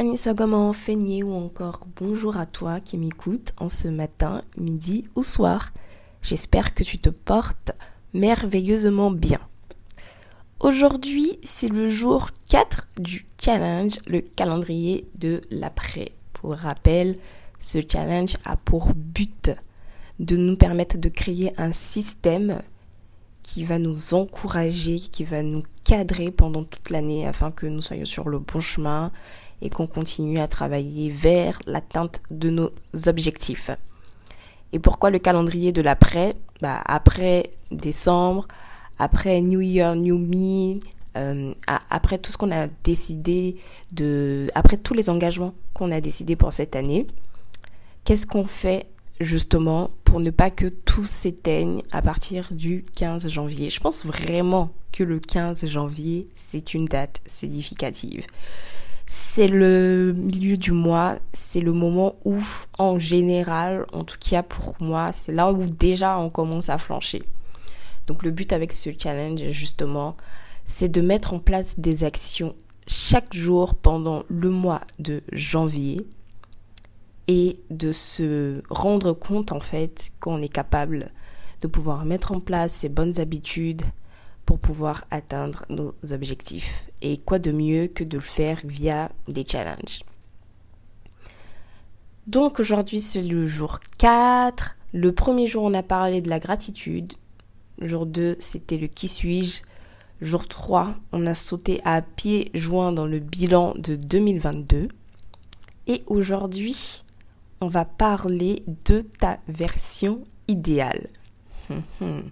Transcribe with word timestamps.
Anissa 0.00 0.32
Goman, 0.32 0.72
Feigné 0.74 1.24
ou 1.24 1.32
encore 1.32 1.80
bonjour 1.96 2.36
à 2.36 2.46
toi 2.46 2.78
qui 2.78 2.96
m'écoute 2.96 3.52
en 3.56 3.68
ce 3.68 3.88
matin, 3.88 4.42
midi 4.56 5.08
ou 5.16 5.24
soir. 5.24 5.72
J'espère 6.22 6.72
que 6.72 6.84
tu 6.84 7.00
te 7.00 7.08
portes 7.08 7.72
merveilleusement 8.14 9.10
bien. 9.10 9.40
Aujourd'hui, 10.60 11.40
c'est 11.42 11.66
le 11.66 11.88
jour 11.88 12.28
4 12.48 12.86
du 12.98 13.26
challenge, 13.42 13.98
le 14.06 14.20
calendrier 14.20 15.04
de 15.18 15.40
l'après. 15.50 16.12
Pour 16.32 16.52
rappel, 16.52 17.16
ce 17.58 17.80
challenge 17.80 18.36
a 18.44 18.56
pour 18.56 18.94
but 18.94 19.50
de 20.20 20.36
nous 20.36 20.56
permettre 20.56 20.96
de 20.96 21.08
créer 21.08 21.52
un 21.58 21.72
système 21.72 22.62
qui 23.42 23.64
va 23.64 23.80
nous 23.80 24.14
encourager, 24.14 24.98
qui 24.98 25.24
va 25.24 25.42
nous 25.42 25.64
cadrer 25.82 26.30
pendant 26.30 26.62
toute 26.62 26.90
l'année 26.90 27.26
afin 27.26 27.50
que 27.50 27.66
nous 27.66 27.80
soyons 27.80 28.04
sur 28.04 28.28
le 28.28 28.38
bon 28.38 28.60
chemin 28.60 29.10
et 29.62 29.70
qu'on 29.70 29.86
continue 29.86 30.40
à 30.40 30.48
travailler 30.48 31.10
vers 31.10 31.58
l'atteinte 31.66 32.20
de 32.30 32.50
nos 32.50 32.70
objectifs. 33.06 33.70
Et 34.72 34.78
pourquoi 34.78 35.10
le 35.10 35.18
calendrier 35.18 35.72
de 35.72 35.82
l'après? 35.82 36.36
Bah, 36.60 36.80
Après 36.84 37.50
décembre, 37.70 38.46
après 38.98 39.40
New 39.40 39.60
Year, 39.60 39.96
New 39.96 40.18
Me, 40.18 40.80
euh, 41.16 41.54
après 41.66 42.18
tout 42.18 42.30
ce 42.30 42.36
qu'on 42.36 42.50
a 42.50 42.68
décidé 42.84 43.56
de... 43.92 44.50
Après 44.54 44.76
tous 44.76 44.94
les 44.94 45.10
engagements 45.10 45.54
qu'on 45.74 45.90
a 45.90 46.00
décidé 46.00 46.36
pour 46.36 46.52
cette 46.52 46.76
année, 46.76 47.06
qu'est-ce 48.04 48.26
qu'on 48.26 48.44
fait 48.44 48.86
justement 49.20 49.90
pour 50.04 50.20
ne 50.20 50.30
pas 50.30 50.50
que 50.50 50.66
tout 50.66 51.06
s'éteigne 51.06 51.82
à 51.90 52.02
partir 52.02 52.48
du 52.50 52.84
15 52.96 53.28
janvier? 53.28 53.70
Je 53.70 53.80
pense 53.80 54.04
vraiment 54.04 54.70
que 54.92 55.02
le 55.02 55.18
15 55.18 55.66
janvier, 55.66 56.28
c'est 56.34 56.74
une 56.74 56.84
date 56.84 57.20
significative 57.26 58.26
c'est 59.10 59.48
le 59.48 60.12
milieu 60.14 60.58
du 60.58 60.72
mois, 60.72 61.16
c'est 61.32 61.62
le 61.62 61.72
moment 61.72 62.16
où, 62.26 62.36
en 62.76 62.98
général, 62.98 63.86
en 63.94 64.04
tout 64.04 64.18
cas 64.20 64.42
pour 64.42 64.76
moi, 64.80 65.12
c'est 65.14 65.32
là 65.32 65.50
où 65.50 65.64
déjà 65.64 66.18
on 66.18 66.28
commence 66.28 66.68
à 66.68 66.76
flancher. 66.76 67.22
Donc 68.06 68.22
le 68.22 68.30
but 68.30 68.52
avec 68.52 68.70
ce 68.70 68.90
challenge, 68.96 69.48
justement, 69.48 70.14
c'est 70.66 70.90
de 70.90 71.00
mettre 71.00 71.32
en 71.32 71.38
place 71.38 71.80
des 71.80 72.04
actions 72.04 72.54
chaque 72.86 73.32
jour 73.32 73.76
pendant 73.76 74.24
le 74.28 74.50
mois 74.50 74.82
de 74.98 75.22
janvier 75.32 76.06
et 77.28 77.58
de 77.70 77.92
se 77.92 78.60
rendre 78.68 79.14
compte, 79.14 79.52
en 79.52 79.60
fait, 79.60 80.10
qu'on 80.20 80.42
est 80.42 80.52
capable 80.52 81.12
de 81.62 81.66
pouvoir 81.66 82.04
mettre 82.04 82.32
en 82.32 82.40
place 82.40 82.72
ces 82.72 82.90
bonnes 82.90 83.18
habitudes, 83.18 83.82
pour 84.48 84.58
pouvoir 84.58 85.04
atteindre 85.10 85.66
nos 85.68 85.94
objectifs. 86.10 86.86
Et 87.02 87.18
quoi 87.18 87.38
de 87.38 87.52
mieux 87.52 87.86
que 87.86 88.02
de 88.02 88.16
le 88.16 88.22
faire 88.22 88.58
via 88.64 89.12
des 89.28 89.44
challenges. 89.46 90.00
Donc 92.26 92.58
aujourd'hui 92.58 92.98
c'est 92.98 93.20
le 93.20 93.46
jour 93.46 93.80
4. 93.98 94.74
Le 94.94 95.12
premier 95.12 95.46
jour 95.46 95.64
on 95.64 95.74
a 95.74 95.82
parlé 95.82 96.22
de 96.22 96.30
la 96.30 96.38
gratitude. 96.38 97.12
Jour 97.82 98.06
2 98.06 98.36
c'était 98.38 98.78
le 98.78 98.86
qui 98.86 99.06
suis-je. 99.06 99.60
Jour 100.22 100.48
3 100.48 100.94
on 101.12 101.26
a 101.26 101.34
sauté 101.34 101.82
à 101.84 102.00
pieds 102.00 102.50
joints 102.54 102.92
dans 102.92 103.06
le 103.06 103.18
bilan 103.18 103.74
de 103.76 103.96
2022. 103.96 104.88
Et 105.88 106.04
aujourd'hui 106.06 107.04
on 107.60 107.68
va 107.68 107.84
parler 107.84 108.62
de 108.86 109.02
ta 109.02 109.40
version 109.46 110.24
idéale. 110.48 111.10
Hum, 111.68 111.82
hum 112.00 112.22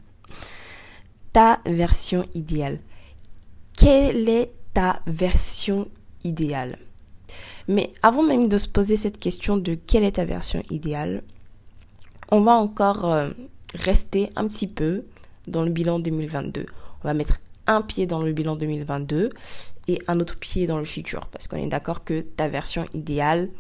ta 1.37 1.61
version 1.67 2.25
idéale 2.33 2.79
Quelle 3.77 4.27
est 4.27 4.53
ta 4.73 5.03
version 5.07 5.87
idéale? 6.25 6.79
Mais 7.69 7.93
avant 8.03 8.23
même 8.23 8.49
de 8.49 8.57
se 8.57 8.67
poser 8.67 8.97
cette 8.97 9.19
question 9.19 9.59
de 9.59 9.75
quelle 9.75 10.05
est 10.05 10.13
ta 10.13 10.25
version 10.25 10.63
idéale, 10.71 11.23
on 12.31 12.41
va 12.41 12.53
encore 12.53 13.05
euh, 13.05 13.29
rester 13.75 14.31
un 14.35 14.47
petit 14.47 14.67
peu 14.67 15.05
dans 15.47 15.63
le 15.63 15.69
bilan 15.69 15.99
2022. 15.99 16.65
On 17.05 17.07
va 17.07 17.13
mettre 17.13 17.39
un 17.67 17.83
pied 17.83 18.07
dans 18.07 18.23
le 18.23 18.33
bilan 18.33 18.57
2022 18.57 19.29
et 19.89 19.99
un 20.09 20.19
autre 20.21 20.39
pied 20.39 20.67
dans 20.67 20.79
le 20.79 20.87
futur 20.87 21.27
parce 21.27 21.49
qu'on 21.49 21.59
est 21.59 21.67
d'accord 21.67 22.03
que 22.03 22.23
ta 22.23 22.49
version 22.49 22.87
idéale, 22.95 23.51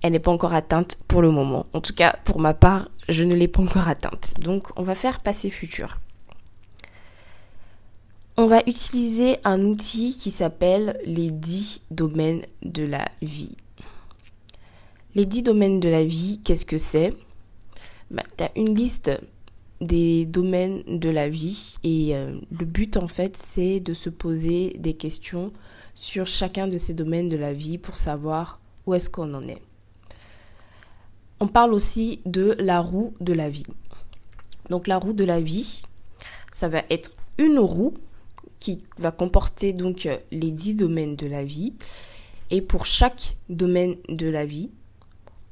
elle 0.00 0.12
n'est 0.12 0.20
pas 0.20 0.30
encore 0.30 0.54
atteinte 0.54 0.98
pour 1.08 1.22
le 1.22 1.32
moment. 1.32 1.66
En 1.72 1.80
tout 1.80 1.92
cas, 1.94 2.14
pour 2.22 2.38
ma 2.38 2.54
part, 2.54 2.88
je 3.08 3.24
ne 3.24 3.34
l'ai 3.34 3.48
pas 3.48 3.62
encore 3.62 3.88
atteinte. 3.88 4.34
Donc, 4.38 4.68
on 4.76 4.84
va 4.84 4.94
faire 4.94 5.18
passé 5.22 5.50
futur 5.50 5.98
on 8.36 8.46
va 8.46 8.62
utiliser 8.66 9.38
un 9.44 9.60
outil 9.62 10.16
qui 10.16 10.30
s'appelle 10.30 10.98
les 11.04 11.30
10 11.30 11.82
domaines 11.90 12.42
de 12.62 12.82
la 12.82 13.06
vie. 13.22 13.56
Les 15.14 15.24
10 15.24 15.44
domaines 15.44 15.78
de 15.78 15.88
la 15.88 16.04
vie, 16.04 16.40
qu'est-ce 16.42 16.66
que 16.66 16.76
c'est? 16.76 17.14
Bah, 18.10 18.24
Tu 18.36 18.42
as 18.42 18.50
une 18.56 18.74
liste 18.74 19.12
des 19.80 20.26
domaines 20.26 20.82
de 20.86 21.10
la 21.10 21.28
vie 21.28 21.76
et 21.84 22.16
euh, 22.16 22.38
le 22.50 22.64
but 22.64 22.96
en 22.96 23.08
fait 23.08 23.36
c'est 23.36 23.80
de 23.80 23.92
se 23.92 24.08
poser 24.08 24.76
des 24.78 24.94
questions 24.94 25.52
sur 25.94 26.26
chacun 26.26 26.68
de 26.68 26.78
ces 26.78 26.94
domaines 26.94 27.28
de 27.28 27.36
la 27.36 27.52
vie 27.52 27.76
pour 27.76 27.96
savoir 27.96 28.60
où 28.86 28.94
est-ce 28.94 29.10
qu'on 29.10 29.34
en 29.34 29.42
est. 29.42 29.60
On 31.40 31.48
parle 31.48 31.74
aussi 31.74 32.20
de 32.24 32.56
la 32.58 32.80
roue 32.80 33.14
de 33.20 33.32
la 33.32 33.50
vie. 33.50 33.66
Donc 34.70 34.86
la 34.86 34.96
roue 34.96 35.12
de 35.12 35.24
la 35.24 35.40
vie, 35.40 35.82
ça 36.52 36.68
va 36.68 36.82
être 36.88 37.10
une 37.36 37.58
roue 37.58 37.94
qui 38.64 38.80
va 38.96 39.10
comporter 39.10 39.74
donc 39.74 40.06
euh, 40.06 40.16
les 40.30 40.50
dix 40.50 40.74
domaines 40.74 41.16
de 41.16 41.26
la 41.26 41.44
vie. 41.44 41.74
Et 42.50 42.62
pour 42.62 42.86
chaque 42.86 43.36
domaine 43.50 43.96
de 44.08 44.26
la 44.26 44.46
vie, 44.46 44.70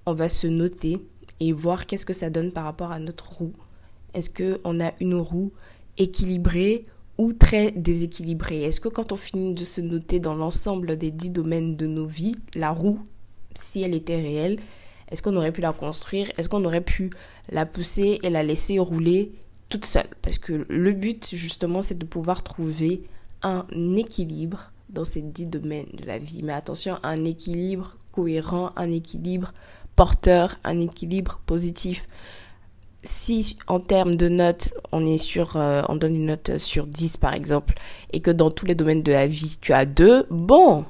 on 0.07 0.15
va 0.15 0.31
se 0.31 0.47
noter 0.47 0.99
et 1.39 1.53
voir 1.53 1.85
qu'est-ce 1.85 2.07
que 2.07 2.15
ça 2.15 2.31
donne 2.31 2.53
par 2.53 2.65
rapport 2.65 2.91
à 2.91 2.99
notre 2.99 3.31
roue. 3.31 3.53
Est-ce 4.15 4.31
qu'on 4.31 4.81
a 4.81 4.93
une 4.99 5.17
roue 5.17 5.53
équilibrée 5.99 6.87
ou 7.19 7.35
très 7.35 7.73
déséquilibrée? 7.73 8.63
Est-ce 8.63 8.81
que 8.81 8.89
quand 8.89 9.13
on 9.13 9.17
finit 9.17 9.53
de 9.53 9.65
se 9.67 9.83
noter 9.83 10.19
dans 10.19 10.35
l'ensemble 10.35 10.97
des 10.97 11.11
dix 11.11 11.29
domaines 11.29 11.77
de 11.77 11.87
nos 11.87 12.07
vies, 12.07 12.37
la 12.55 12.71
roue, 12.71 12.99
si 13.55 13.83
elle 13.83 13.93
était 13.93 14.17
réelle, 14.17 14.59
est-ce 15.11 15.21
qu'on 15.21 15.37
aurait 15.37 15.53
pu 15.53 15.61
la 15.61 15.75
construire? 15.75 16.33
Est-ce 16.39 16.49
qu'on 16.49 16.65
aurait 16.65 16.81
pu 16.81 17.11
la 17.51 17.67
pousser 17.67 18.21
et 18.23 18.31
la 18.31 18.43
laisser 18.43 18.79
rouler 18.79 19.33
toute 19.73 19.87
seule. 19.87 20.09
Parce 20.21 20.39
que 20.39 20.67
le 20.69 20.93
but, 20.93 21.35
justement, 21.35 21.81
c'est 21.81 21.97
de 21.97 22.05
pouvoir 22.05 22.43
trouver 22.43 23.03
un 23.43 23.65
équilibre 23.97 24.71
dans 24.91 25.07
ces 25.07 25.23
dix 25.23 25.47
domaines 25.47 25.89
de 25.95 26.05
la 26.05 26.19
vie. 26.19 26.43
Mais 26.43 26.53
attention, 26.53 26.99
un 27.03 27.25
équilibre 27.25 27.97
cohérent, 28.13 28.73
un 28.77 28.91
équilibre 28.91 29.55
porteur, 29.97 30.57
un 30.63 30.79
équilibre 30.79 31.41
positif. 31.47 32.07
Si 33.03 33.57
en 33.67 33.81
termes 33.81 34.15
de 34.15 34.29
notes, 34.29 34.75
on 34.93 35.07
est 35.07 35.17
sur, 35.19 35.57
euh, 35.57 35.83
on 35.89 35.97
donne 35.97 36.17
une 36.17 36.27
note 36.27 36.59
sur 36.59 36.87
10 36.87 37.17
par 37.17 37.33
exemple, 37.33 37.75
et 38.13 38.21
que 38.21 38.31
dans 38.31 38.51
tous 38.51 38.67
les 38.67 38.75
domaines 38.75 39.03
de 39.03 39.11
la 39.11 39.27
vie, 39.27 39.57
tu 39.61 39.73
as 39.73 39.87
2, 39.87 40.27
bon, 40.31 40.85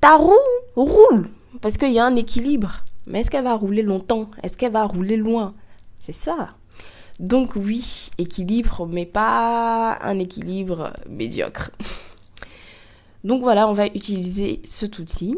ta 0.00 0.16
roue 0.16 0.34
roule, 0.74 1.30
parce 1.62 1.78
qu'il 1.78 1.92
y 1.92 2.00
a 2.00 2.04
un 2.04 2.16
équilibre. 2.16 2.82
Mais 3.06 3.20
est-ce 3.20 3.30
qu'elle 3.30 3.44
va 3.44 3.54
rouler 3.54 3.82
longtemps? 3.82 4.28
Est-ce 4.42 4.58
qu'elle 4.58 4.72
va 4.72 4.84
rouler 4.84 5.16
loin? 5.16 5.54
C'est 6.00 6.12
ça. 6.12 6.54
Donc 7.20 7.54
oui, 7.56 8.10
équilibre, 8.18 8.86
mais 8.86 9.06
pas 9.06 9.98
un 10.02 10.18
équilibre 10.18 10.92
médiocre. 11.08 11.70
Donc 13.24 13.40
voilà, 13.40 13.68
on 13.68 13.72
va 13.72 13.86
utiliser 13.86 14.60
cet 14.64 14.98
outil. 14.98 15.36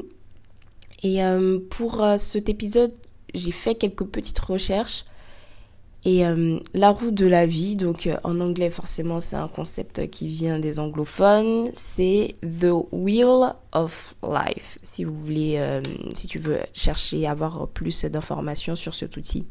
Et 1.03 1.23
euh, 1.23 1.61
pour 1.71 2.03
euh, 2.03 2.19
cet 2.19 2.49
épisode, 2.49 2.93
j'ai 3.35 3.53
fait 3.53 3.75
quelques 3.75 4.05
petites 4.05 4.39
recherches. 4.39 5.05
Et 6.05 6.25
euh, 6.25 6.59
la 6.73 6.91
roue 6.91 7.11
de 7.11 7.27
la 7.27 7.47
vie, 7.47 7.75
donc 7.75 8.09
en 8.23 8.39
anglais 8.39 8.71
forcément 8.71 9.19
c'est 9.19 9.35
un 9.35 9.49
concept 9.49 10.09
qui 10.09 10.29
vient 10.29 10.61
des 10.61 10.79
anglophones, 10.79 11.69
c'est 11.73 12.37
the 12.43 12.71
wheel 12.93 13.53
of 13.73 14.15
life. 14.23 14.79
Si 14.83 15.03
vous 15.03 15.17
voulez, 15.17 15.81
si 16.15 16.29
tu 16.29 16.39
veux 16.39 16.61
chercher 16.73 17.27
avoir 17.27 17.67
plus 17.67 18.05
d'informations 18.05 18.77
sur 18.77 18.95
cet 18.95 19.17
outil. 19.17 19.47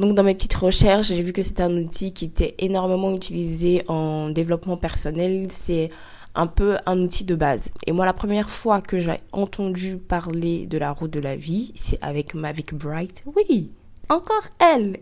Donc 0.00 0.14
dans 0.14 0.22
mes 0.22 0.32
petites 0.32 0.54
recherches, 0.54 1.08
j'ai 1.08 1.20
vu 1.20 1.34
que 1.34 1.42
c'est 1.42 1.60
un 1.60 1.76
outil 1.76 2.14
qui 2.14 2.24
était 2.24 2.54
énormément 2.56 3.14
utilisé 3.14 3.84
en 3.86 4.30
développement 4.30 4.78
personnel. 4.78 5.48
C'est 5.50 5.90
un 6.34 6.46
peu 6.46 6.78
un 6.86 6.98
outil 7.02 7.24
de 7.24 7.34
base. 7.34 7.70
Et 7.86 7.92
moi, 7.92 8.06
la 8.06 8.14
première 8.14 8.48
fois 8.48 8.80
que 8.80 8.98
j'ai 8.98 9.20
entendu 9.32 9.98
parler 9.98 10.66
de 10.66 10.78
la 10.78 10.92
route 10.92 11.10
de 11.10 11.20
la 11.20 11.36
vie, 11.36 11.72
c'est 11.74 11.98
avec 12.00 12.32
Mavic 12.32 12.72
Bright. 12.72 13.24
Oui, 13.36 13.72
encore 14.08 14.48
elle. 14.58 14.96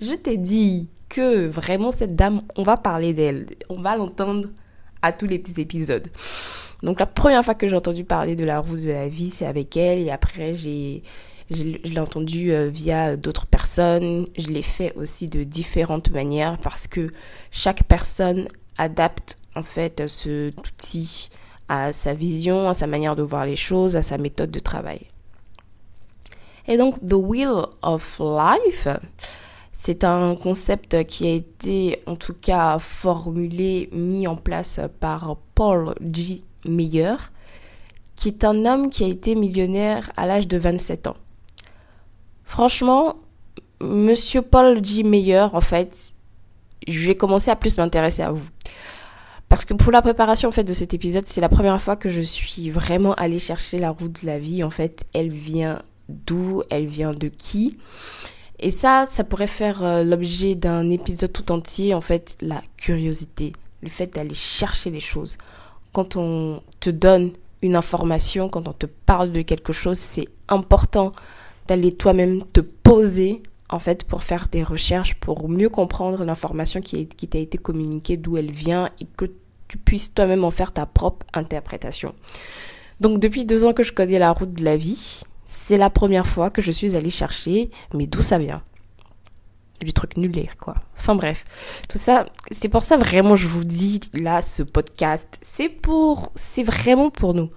Je 0.00 0.14
t'ai 0.14 0.38
dit 0.38 0.88
que 1.10 1.46
vraiment 1.46 1.92
cette 1.92 2.16
dame, 2.16 2.38
on 2.56 2.62
va 2.62 2.78
parler 2.78 3.12
d'elle. 3.12 3.46
On 3.68 3.82
va 3.82 3.94
l'entendre 3.94 4.48
à 5.02 5.12
tous 5.12 5.26
les 5.26 5.38
petits 5.38 5.60
épisodes. 5.60 6.08
Donc 6.82 6.98
la 6.98 7.04
première 7.04 7.44
fois 7.44 7.54
que 7.54 7.68
j'ai 7.68 7.76
entendu 7.76 8.04
parler 8.04 8.36
de 8.36 8.46
la 8.46 8.60
route 8.60 8.80
de 8.80 8.90
la 8.90 9.06
vie, 9.10 9.28
c'est 9.28 9.44
avec 9.44 9.76
elle. 9.76 9.98
Et 9.98 10.10
après, 10.10 10.54
j'ai 10.54 11.02
je 11.50 11.64
l'ai 11.64 11.98
entendu 11.98 12.52
euh, 12.52 12.68
via 12.68 13.16
d'autres 13.16 13.46
personnes. 13.46 14.26
Je 14.38 14.48
l'ai 14.48 14.62
fait 14.62 14.94
aussi 14.94 15.28
de 15.28 15.42
différentes 15.42 16.10
manières 16.10 16.58
parce 16.58 16.86
que 16.86 17.10
chaque 17.50 17.84
personne 17.84 18.46
adapte 18.78 19.38
en 19.56 19.62
fait 19.62 20.06
ce 20.06 20.52
outil 20.56 21.30
à 21.68 21.92
sa 21.92 22.14
vision, 22.14 22.68
à 22.68 22.74
sa 22.74 22.86
manière 22.86 23.16
de 23.16 23.22
voir 23.22 23.46
les 23.46 23.56
choses, 23.56 23.96
à 23.96 24.02
sa 24.02 24.18
méthode 24.18 24.50
de 24.50 24.58
travail. 24.58 25.08
Et 26.66 26.76
donc, 26.76 27.00
The 27.00 27.14
Wheel 27.14 27.66
of 27.82 28.20
Life, 28.20 28.88
c'est 29.72 30.04
un 30.04 30.36
concept 30.36 31.04
qui 31.04 31.26
a 31.26 31.32
été 31.32 32.00
en 32.06 32.16
tout 32.16 32.34
cas 32.34 32.78
formulé, 32.78 33.88
mis 33.92 34.26
en 34.26 34.36
place 34.36 34.80
par 35.00 35.36
Paul 35.54 35.94
G. 36.12 36.42
Meyer, 36.64 37.16
qui 38.14 38.28
est 38.28 38.44
un 38.44 38.66
homme 38.66 38.90
qui 38.90 39.04
a 39.04 39.08
été 39.08 39.34
millionnaire 39.34 40.12
à 40.16 40.26
l'âge 40.26 40.46
de 40.46 40.58
27 40.58 41.06
ans. 41.06 41.16
Franchement, 42.50 43.14
Monsieur 43.80 44.42
Paul 44.42 44.84
G. 44.84 45.04
Meyer, 45.04 45.46
en 45.52 45.60
fait, 45.60 46.14
je 46.88 47.06
vais 47.06 47.14
commencer 47.14 47.48
à 47.48 47.54
plus 47.54 47.78
m'intéresser 47.78 48.22
à 48.22 48.32
vous. 48.32 48.48
Parce 49.48 49.64
que 49.64 49.72
pour 49.72 49.92
la 49.92 50.02
préparation 50.02 50.48
en 50.48 50.52
fait 50.52 50.64
de 50.64 50.72
cet 50.72 50.92
épisode, 50.92 51.28
c'est 51.28 51.40
la 51.40 51.48
première 51.48 51.80
fois 51.80 51.94
que 51.94 52.08
je 52.08 52.20
suis 52.20 52.68
vraiment 52.70 53.14
allée 53.14 53.38
chercher 53.38 53.78
la 53.78 53.90
route 53.90 54.22
de 54.22 54.26
la 54.26 54.40
vie. 54.40 54.64
En 54.64 54.70
fait, 54.70 55.04
elle 55.14 55.28
vient 55.28 55.80
d'où, 56.08 56.64
elle 56.70 56.86
vient 56.86 57.12
de 57.12 57.28
qui. 57.28 57.78
Et 58.58 58.72
ça, 58.72 59.06
ça 59.06 59.22
pourrait 59.22 59.46
faire 59.46 59.84
euh, 59.84 60.02
l'objet 60.02 60.56
d'un 60.56 60.90
épisode 60.90 61.32
tout 61.32 61.52
entier. 61.52 61.94
En 61.94 62.00
fait, 62.00 62.36
la 62.40 62.60
curiosité, 62.76 63.52
le 63.80 63.88
fait 63.88 64.12
d'aller 64.12 64.34
chercher 64.34 64.90
les 64.90 64.98
choses. 64.98 65.38
Quand 65.92 66.16
on 66.16 66.64
te 66.80 66.90
donne 66.90 67.30
une 67.62 67.76
information, 67.76 68.48
quand 68.48 68.66
on 68.66 68.72
te 68.72 68.86
parle 68.86 69.30
de 69.30 69.42
quelque 69.42 69.72
chose, 69.72 69.98
c'est 69.98 70.26
important 70.48 71.12
d'aller 71.70 71.92
toi-même 71.92 72.42
te 72.52 72.60
poser 72.60 73.44
en 73.68 73.78
fait 73.78 74.02
pour 74.02 74.24
faire 74.24 74.48
des 74.50 74.64
recherches, 74.64 75.14
pour 75.14 75.48
mieux 75.48 75.68
comprendre 75.68 76.24
l'information 76.24 76.80
qui, 76.80 77.06
t'a 77.06 77.38
été 77.38 77.58
communiquée, 77.58 78.16
d'où 78.16 78.36
elle 78.36 78.50
vient 78.50 78.90
et 78.98 79.06
que 79.16 79.26
tu 79.68 79.78
puisses 79.78 80.12
toi-même 80.12 80.42
en 80.42 80.50
faire 80.50 80.72
ta 80.72 80.84
propre 80.84 81.24
interprétation. 81.32 82.12
Donc 82.98 83.20
depuis 83.20 83.44
deux 83.44 83.64
ans 83.64 83.72
que 83.72 83.84
je 83.84 83.92
connais 83.92 84.18
la 84.18 84.32
route 84.32 84.52
de 84.52 84.64
la 84.64 84.76
vie, 84.76 85.20
c'est 85.44 85.76
la 85.76 85.90
première 85.90 86.26
fois 86.26 86.50
que 86.50 86.60
je 86.60 86.72
suis 86.72 86.96
allée 86.96 87.08
chercher, 87.08 87.70
mais 87.94 88.08
d'où 88.08 88.20
ça 88.20 88.38
vient? 88.38 88.64
Du 89.80 89.92
truc 89.92 90.16
nulaire, 90.16 90.56
quoi. 90.58 90.74
Enfin 90.98 91.14
bref, 91.14 91.44
tout 91.88 91.98
ça, 91.98 92.26
c'est 92.50 92.68
pour 92.68 92.82
ça 92.82 92.96
vraiment 92.96 93.36
je 93.36 93.46
vous 93.46 93.64
dis 93.64 94.00
là, 94.12 94.42
ce 94.42 94.64
podcast, 94.64 95.38
c'est 95.40 95.68
pour, 95.68 96.32
c'est 96.34 96.64
vraiment 96.64 97.10
pour 97.10 97.32
nous. 97.32 97.50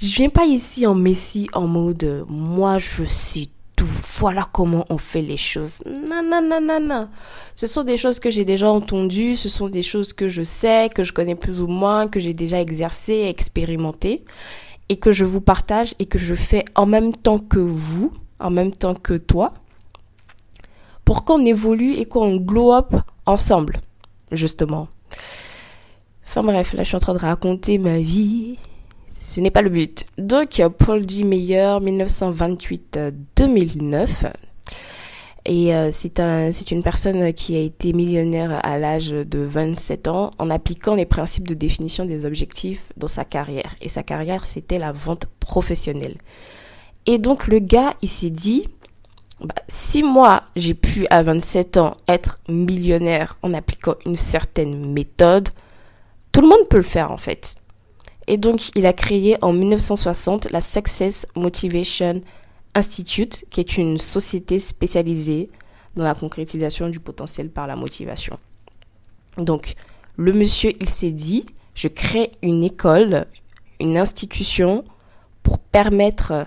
Je 0.00 0.14
viens 0.14 0.30
pas 0.30 0.46
ici 0.46 0.86
en 0.86 0.94
messie 0.94 1.48
en 1.52 1.66
mode 1.66 2.24
moi 2.28 2.78
je 2.78 3.04
sais 3.04 3.48
voilà 4.18 4.48
comment 4.52 4.84
on 4.88 4.98
fait 4.98 5.22
les 5.22 5.36
choses. 5.36 5.82
Non, 5.86 6.22
non, 6.22 6.80
non. 6.80 7.08
Ce 7.54 7.66
sont 7.66 7.84
des 7.84 7.96
choses 7.96 8.20
que 8.20 8.30
j'ai 8.30 8.44
déjà 8.44 8.70
entendues, 8.70 9.36
ce 9.36 9.48
sont 9.48 9.68
des 9.68 9.82
choses 9.82 10.12
que 10.12 10.28
je 10.28 10.42
sais, 10.42 10.90
que 10.94 11.04
je 11.04 11.12
connais 11.12 11.34
plus 11.34 11.60
ou 11.60 11.66
moins, 11.66 12.08
que 12.08 12.20
j'ai 12.20 12.34
déjà 12.34 12.60
exercées, 12.60 13.26
expérimentées, 13.28 14.24
et 14.88 14.96
que 14.96 15.12
je 15.12 15.24
vous 15.24 15.40
partage 15.40 15.94
et 15.98 16.06
que 16.06 16.18
je 16.18 16.34
fais 16.34 16.64
en 16.74 16.86
même 16.86 17.14
temps 17.14 17.38
que 17.38 17.58
vous, 17.58 18.12
en 18.38 18.50
même 18.50 18.72
temps 18.72 18.94
que 18.94 19.14
toi, 19.14 19.54
pour 21.04 21.24
qu'on 21.24 21.44
évolue 21.44 21.94
et 21.94 22.04
qu'on 22.04 22.36
glow 22.36 22.72
up 22.72 22.94
ensemble, 23.26 23.76
justement. 24.32 24.88
Enfin 26.26 26.42
bref, 26.42 26.74
là 26.74 26.82
je 26.82 26.88
suis 26.88 26.96
en 26.96 27.00
train 27.00 27.14
de 27.14 27.18
raconter 27.18 27.78
ma 27.78 27.98
vie, 27.98 28.58
ce 29.12 29.40
n'est 29.40 29.50
pas 29.50 29.62
le 29.62 29.70
but. 29.70 30.06
Donc, 30.18 30.62
Paul 30.78 31.08
G. 31.08 31.24
Meyer, 31.24 31.78
1928-2009. 31.80 34.32
Et 35.46 35.74
euh, 35.74 35.88
c'est 35.90 36.20
un, 36.20 36.50
une 36.50 36.82
personne 36.82 37.32
qui 37.32 37.56
a 37.56 37.60
été 37.60 37.92
millionnaire 37.92 38.64
à 38.64 38.78
l'âge 38.78 39.10
de 39.10 39.38
27 39.38 40.08
ans 40.08 40.32
en 40.38 40.50
appliquant 40.50 40.94
les 40.94 41.06
principes 41.06 41.48
de 41.48 41.54
définition 41.54 42.04
des 42.04 42.26
objectifs 42.26 42.92
dans 42.96 43.08
sa 43.08 43.24
carrière. 43.24 43.74
Et 43.80 43.88
sa 43.88 44.02
carrière, 44.02 44.46
c'était 44.46 44.78
la 44.78 44.92
vente 44.92 45.26
professionnelle. 45.40 46.16
Et 47.06 47.18
donc, 47.18 47.46
le 47.46 47.58
gars, 47.58 47.94
il 48.02 48.08
s'est 48.08 48.30
dit, 48.30 48.68
bah, 49.40 49.54
si 49.68 50.02
moi, 50.02 50.42
j'ai 50.56 50.74
pu 50.74 51.06
à 51.08 51.22
27 51.22 51.78
ans 51.78 51.96
être 52.06 52.40
millionnaire 52.48 53.38
en 53.42 53.54
appliquant 53.54 53.94
une 54.04 54.16
certaine 54.16 54.92
méthode, 54.92 55.48
tout 56.32 56.42
le 56.42 56.48
monde 56.48 56.68
peut 56.68 56.76
le 56.76 56.82
faire 56.82 57.10
en 57.10 57.18
fait. 57.18 57.56
Et 58.30 58.36
donc, 58.36 58.70
il 58.76 58.86
a 58.86 58.92
créé 58.92 59.36
en 59.42 59.52
1960 59.52 60.52
la 60.52 60.60
Success 60.60 61.26
Motivation 61.34 62.22
Institute, 62.76 63.44
qui 63.50 63.58
est 63.58 63.76
une 63.76 63.98
société 63.98 64.60
spécialisée 64.60 65.50
dans 65.96 66.04
la 66.04 66.14
concrétisation 66.14 66.88
du 66.88 67.00
potentiel 67.00 67.50
par 67.50 67.66
la 67.66 67.74
motivation. 67.74 68.38
Donc, 69.36 69.74
le 70.14 70.32
monsieur, 70.32 70.70
il 70.78 70.88
s'est 70.88 71.10
dit, 71.10 71.44
je 71.74 71.88
crée 71.88 72.30
une 72.40 72.62
école, 72.62 73.26
une 73.80 73.98
institution 73.98 74.84
pour 75.42 75.58
permettre 75.58 76.46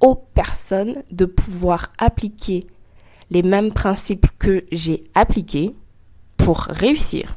aux 0.00 0.14
personnes 0.14 1.02
de 1.10 1.26
pouvoir 1.26 1.92
appliquer 1.98 2.66
les 3.28 3.42
mêmes 3.42 3.74
principes 3.74 4.28
que 4.38 4.64
j'ai 4.72 5.04
appliqués 5.14 5.74
pour 6.38 6.60
réussir. 6.60 7.36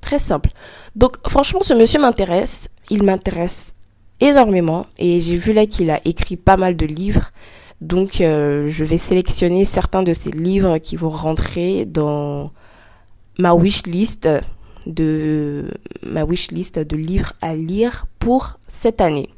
Très 0.00 0.18
simple. 0.18 0.50
Donc 0.96 1.16
franchement, 1.28 1.62
ce 1.62 1.74
monsieur 1.74 2.00
m'intéresse. 2.00 2.70
Il 2.88 3.02
m'intéresse 3.02 3.74
énormément. 4.20 4.86
Et 4.98 5.20
j'ai 5.20 5.36
vu 5.36 5.52
là 5.52 5.66
qu'il 5.66 5.90
a 5.90 6.00
écrit 6.04 6.36
pas 6.36 6.56
mal 6.56 6.76
de 6.76 6.86
livres. 6.86 7.30
Donc 7.80 8.20
euh, 8.20 8.68
je 8.68 8.84
vais 8.84 8.98
sélectionner 8.98 9.64
certains 9.64 10.02
de 10.02 10.12
ces 10.12 10.30
livres 10.30 10.78
qui 10.78 10.96
vont 10.96 11.08
rentrer 11.08 11.86
dans 11.86 12.52
ma 13.38 13.54
wish 13.54 13.84
list 13.86 14.28
de 14.86 15.70
ma 16.02 16.24
de 16.24 16.96
livres 16.96 17.32
à 17.40 17.54
lire 17.54 18.06
pour 18.18 18.58
cette 18.68 19.00
année. 19.00 19.30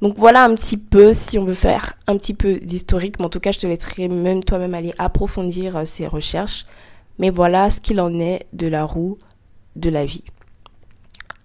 Donc 0.00 0.16
voilà 0.16 0.44
un 0.44 0.54
petit 0.54 0.78
peu 0.78 1.12
si 1.12 1.38
on 1.38 1.44
veut 1.44 1.54
faire 1.54 1.94
un 2.06 2.16
petit 2.16 2.34
peu 2.34 2.56
d'historique, 2.56 3.18
mais 3.18 3.26
en 3.26 3.28
tout 3.28 3.38
cas 3.38 3.52
je 3.52 3.60
te 3.60 3.66
laisserai 3.66 4.08
même 4.08 4.42
toi-même 4.42 4.74
aller 4.74 4.94
approfondir 4.98 5.76
euh, 5.76 5.84
ces 5.84 6.06
recherches. 6.06 6.66
Mais 7.18 7.30
voilà 7.30 7.70
ce 7.70 7.80
qu'il 7.80 8.00
en 8.00 8.18
est 8.18 8.46
de 8.52 8.66
la 8.66 8.84
roue 8.84 9.18
de 9.76 9.90
la 9.90 10.04
vie. 10.04 10.24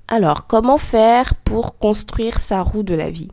Alors, 0.08 0.48
comment 0.48 0.78
faire 0.78 1.36
pour 1.36 1.78
construire 1.78 2.40
sa 2.40 2.62
roue 2.62 2.84
de 2.84 2.94
la 2.94 3.10
vie? 3.10 3.30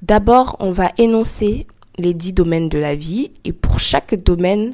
D'abord, 0.00 0.56
on 0.58 0.70
va 0.70 0.90
énoncer 0.98 1.66
les 1.98 2.14
dix 2.14 2.32
domaines 2.32 2.68
de 2.68 2.78
la 2.78 2.94
vie 2.94 3.32
et 3.44 3.52
pour 3.52 3.78
chaque 3.78 4.14
domaine, 4.14 4.72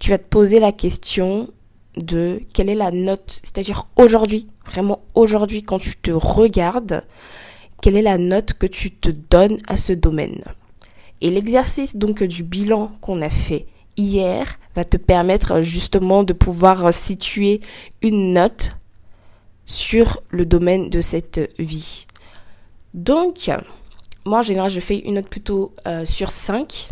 tu 0.00 0.10
vas 0.10 0.18
te 0.18 0.28
poser 0.28 0.60
la 0.60 0.72
question 0.72 1.48
de 1.96 2.42
quelle 2.52 2.68
est 2.68 2.74
la 2.74 2.90
note, 2.90 3.40
c'est-à-dire 3.42 3.86
aujourd'hui, 3.96 4.48
vraiment 4.66 5.00
aujourd'hui 5.14 5.62
quand 5.62 5.78
tu 5.78 5.96
te 5.96 6.10
regardes, 6.10 7.02
quelle 7.80 7.96
est 7.96 8.02
la 8.02 8.18
note 8.18 8.52
que 8.52 8.66
tu 8.66 8.90
te 8.90 9.08
donnes 9.08 9.56
à 9.66 9.76
ce 9.76 9.94
domaine? 9.94 10.42
Et 11.22 11.30
l'exercice 11.30 11.96
donc 11.96 12.22
du 12.22 12.42
bilan 12.42 12.92
qu'on 13.00 13.22
a 13.22 13.30
fait 13.30 13.66
hier 13.96 14.46
va 14.74 14.84
te 14.84 14.96
permettre 14.96 15.62
justement 15.62 16.22
de 16.22 16.32
pouvoir 16.32 16.92
situer 16.92 17.60
une 18.02 18.32
note 18.32 18.76
sur 19.64 20.22
le 20.30 20.46
domaine 20.46 20.90
de 20.90 21.00
cette 21.00 21.50
vie. 21.58 22.06
Donc, 22.94 23.50
moi 24.24 24.38
en 24.38 24.42
général, 24.42 24.70
je 24.70 24.80
fais 24.80 24.98
une 24.98 25.14
note 25.14 25.28
plutôt 25.28 25.74
euh, 25.86 26.04
sur 26.04 26.30
5 26.30 26.90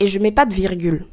et 0.00 0.06
je 0.06 0.18
mets 0.18 0.32
pas 0.32 0.46
de 0.46 0.54
virgule 0.54 1.06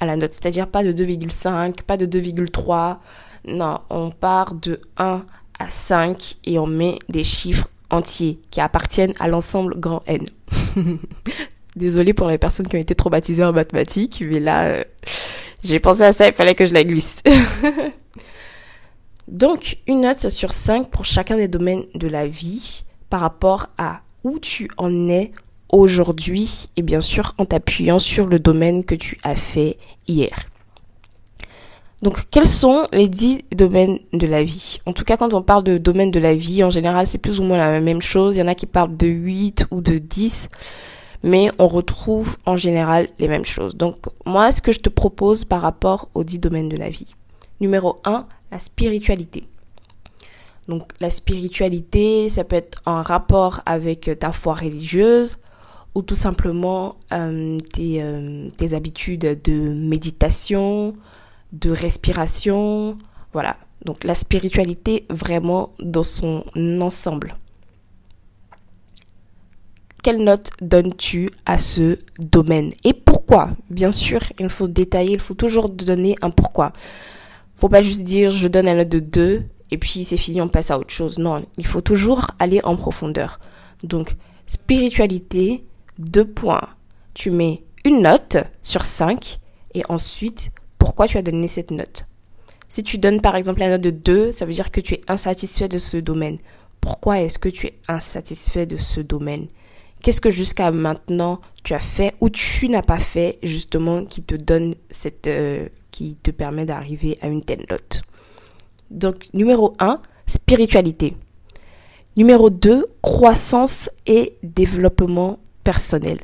à 0.00 0.06
la 0.06 0.16
note, 0.16 0.34
c'est-à-dire 0.34 0.68
pas 0.68 0.84
de 0.84 0.92
2,5, 0.92 1.82
pas 1.82 1.96
de 1.96 2.06
2,3. 2.06 2.98
Non, 3.46 3.80
on 3.90 4.10
part 4.10 4.54
de 4.54 4.80
1 4.96 5.24
à 5.58 5.70
5 5.70 6.36
et 6.44 6.58
on 6.58 6.66
met 6.66 6.98
des 7.08 7.24
chiffres 7.24 7.68
entiers 7.90 8.40
qui 8.50 8.60
appartiennent 8.60 9.14
à 9.20 9.28
l'ensemble 9.28 9.78
grand 9.78 10.02
N. 10.06 10.26
Désolée 11.76 12.14
pour 12.14 12.28
les 12.28 12.38
personnes 12.38 12.66
qui 12.66 12.76
ont 12.76 12.80
été 12.80 12.94
traumatisées 12.94 13.44
en 13.44 13.52
mathématiques, 13.52 14.24
mais 14.26 14.40
là, 14.40 14.64
euh, 14.64 14.84
j'ai 15.62 15.78
pensé 15.78 16.02
à 16.02 16.12
ça, 16.12 16.26
il 16.26 16.32
fallait 16.32 16.54
que 16.54 16.64
je 16.64 16.72
la 16.72 16.84
glisse. 16.84 17.22
Donc, 19.28 19.76
une 19.86 20.00
note 20.00 20.30
sur 20.30 20.52
5 20.52 20.88
pour 20.88 21.04
chacun 21.04 21.36
des 21.36 21.48
domaines 21.48 21.84
de 21.94 22.08
la 22.08 22.26
vie 22.26 22.84
par 23.10 23.20
rapport 23.20 23.66
à 23.76 24.00
où 24.24 24.38
tu 24.38 24.70
en 24.78 25.10
es 25.10 25.32
aujourd'hui 25.70 26.68
et 26.76 26.82
bien 26.82 27.00
sûr 27.00 27.34
en 27.38 27.44
t'appuyant 27.44 27.98
sur 27.98 28.26
le 28.26 28.38
domaine 28.38 28.84
que 28.84 28.94
tu 28.94 29.18
as 29.22 29.36
fait 29.36 29.76
hier. 30.08 30.46
Donc, 32.02 32.24
quels 32.30 32.48
sont 32.48 32.86
les 32.92 33.08
10 33.08 33.44
domaines 33.52 33.98
de 34.12 34.26
la 34.26 34.42
vie? 34.42 34.78
En 34.86 34.92
tout 34.92 35.04
cas, 35.04 35.16
quand 35.16 35.34
on 35.34 35.42
parle 35.42 35.64
de 35.64 35.78
domaine 35.78 36.10
de 36.10 36.20
la 36.20 36.34
vie, 36.34 36.62
en 36.62 36.70
général, 36.70 37.06
c'est 37.06 37.18
plus 37.18 37.40
ou 37.40 37.42
moins 37.42 37.58
la 37.58 37.80
même 37.80 38.02
chose. 38.02 38.36
Il 38.36 38.40
y 38.40 38.42
en 38.42 38.48
a 38.48 38.54
qui 38.54 38.66
parlent 38.66 38.96
de 38.96 39.06
8 39.06 39.66
ou 39.70 39.80
de 39.80 39.98
10, 39.98 40.48
mais 41.22 41.50
on 41.58 41.68
retrouve 41.68 42.36
en 42.46 42.56
général 42.56 43.08
les 43.18 43.28
mêmes 43.28 43.44
choses. 43.44 43.76
Donc, 43.76 44.06
moi, 44.24 44.52
ce 44.52 44.62
que 44.62 44.72
je 44.72 44.80
te 44.80 44.88
propose 44.88 45.44
par 45.44 45.62
rapport 45.62 46.08
aux 46.14 46.24
10 46.24 46.38
domaines 46.38 46.68
de 46.68 46.76
la 46.76 46.88
vie. 46.88 47.14
Numéro 47.60 48.00
1, 48.04 48.26
la 48.50 48.58
spiritualité. 48.58 49.44
Donc, 50.68 50.92
la 51.00 51.10
spiritualité, 51.10 52.28
ça 52.28 52.44
peut 52.44 52.56
être 52.56 52.82
en 52.86 53.02
rapport 53.02 53.60
avec 53.66 54.10
ta 54.18 54.32
foi 54.32 54.54
religieuse, 54.54 55.38
ou 55.96 56.02
tout 56.02 56.14
simplement 56.14 56.96
euh, 57.12 57.58
tes, 57.72 58.02
euh, 58.02 58.50
tes, 58.58 58.74
habitudes 58.74 59.40
de 59.42 59.72
méditation, 59.72 60.94
de 61.52 61.70
respiration, 61.70 62.98
voilà. 63.32 63.56
Donc 63.84 64.04
la 64.04 64.14
spiritualité 64.14 65.06
vraiment 65.08 65.70
dans 65.78 66.02
son 66.02 66.44
ensemble. 66.80 67.36
Quelle 70.06 70.22
note 70.22 70.52
donnes-tu 70.62 71.30
à 71.46 71.58
ce 71.58 71.98
domaine 72.20 72.70
Et 72.84 72.92
pourquoi? 72.92 73.50
Bien 73.70 73.90
sûr, 73.90 74.20
il 74.38 74.48
faut 74.50 74.68
détailler, 74.68 75.14
il 75.14 75.18
faut 75.18 75.34
toujours 75.34 75.68
donner 75.68 76.14
un 76.22 76.30
pourquoi. 76.30 76.72
Faut 77.56 77.68
pas 77.68 77.82
juste 77.82 78.04
dire 78.04 78.30
je 78.30 78.46
donne 78.46 78.68
un 78.68 78.76
note 78.76 78.88
de 78.88 79.00
2 79.00 79.42
et 79.72 79.78
puis 79.78 80.04
c'est 80.04 80.16
fini, 80.16 80.40
on 80.40 80.46
passe 80.46 80.70
à 80.70 80.78
autre 80.78 80.94
chose. 80.94 81.18
Non, 81.18 81.44
il 81.58 81.66
faut 81.66 81.80
toujours 81.80 82.28
aller 82.38 82.60
en 82.62 82.76
profondeur. 82.76 83.40
Donc, 83.82 84.14
spiritualité, 84.46 85.64
deux 85.98 86.24
points. 86.24 86.68
Tu 87.12 87.32
mets 87.32 87.64
une 87.84 88.02
note 88.02 88.36
sur 88.62 88.84
5 88.84 89.40
et 89.74 89.82
ensuite, 89.88 90.52
pourquoi 90.78 91.08
tu 91.08 91.18
as 91.18 91.22
donné 91.22 91.48
cette 91.48 91.72
note? 91.72 92.06
Si 92.68 92.84
tu 92.84 92.98
donnes 92.98 93.20
par 93.20 93.34
exemple 93.34 93.58
la 93.58 93.70
note 93.70 93.80
de 93.80 93.90
2, 93.90 94.30
ça 94.30 94.46
veut 94.46 94.52
dire 94.52 94.70
que 94.70 94.80
tu 94.80 94.94
es 94.94 95.00
insatisfait 95.08 95.66
de 95.66 95.78
ce 95.78 95.96
domaine. 95.96 96.38
Pourquoi 96.80 97.22
est-ce 97.22 97.40
que 97.40 97.48
tu 97.48 97.66
es 97.66 97.80
insatisfait 97.88 98.66
de 98.66 98.76
ce 98.76 99.00
domaine? 99.00 99.48
Qu'est-ce 100.06 100.20
que 100.20 100.30
jusqu'à 100.30 100.70
maintenant 100.70 101.40
tu 101.64 101.74
as 101.74 101.80
fait 101.80 102.14
ou 102.20 102.30
tu 102.30 102.68
n'as 102.68 102.82
pas 102.82 102.96
fait 103.00 103.40
justement 103.42 104.04
qui 104.04 104.22
te 104.22 104.36
donne 104.36 104.76
cette 104.88 105.26
euh, 105.26 105.68
qui 105.90 106.14
te 106.22 106.30
permet 106.30 106.64
d'arriver 106.64 107.18
à 107.22 107.26
une 107.26 107.42
telle 107.42 107.66
note? 107.68 108.02
Donc 108.92 109.24
numéro 109.34 109.74
1, 109.80 110.00
spiritualité. 110.28 111.16
Numéro 112.16 112.50
2, 112.50 112.86
croissance 113.02 113.90
et 114.06 114.38
développement 114.44 115.40
personnel. 115.64 116.18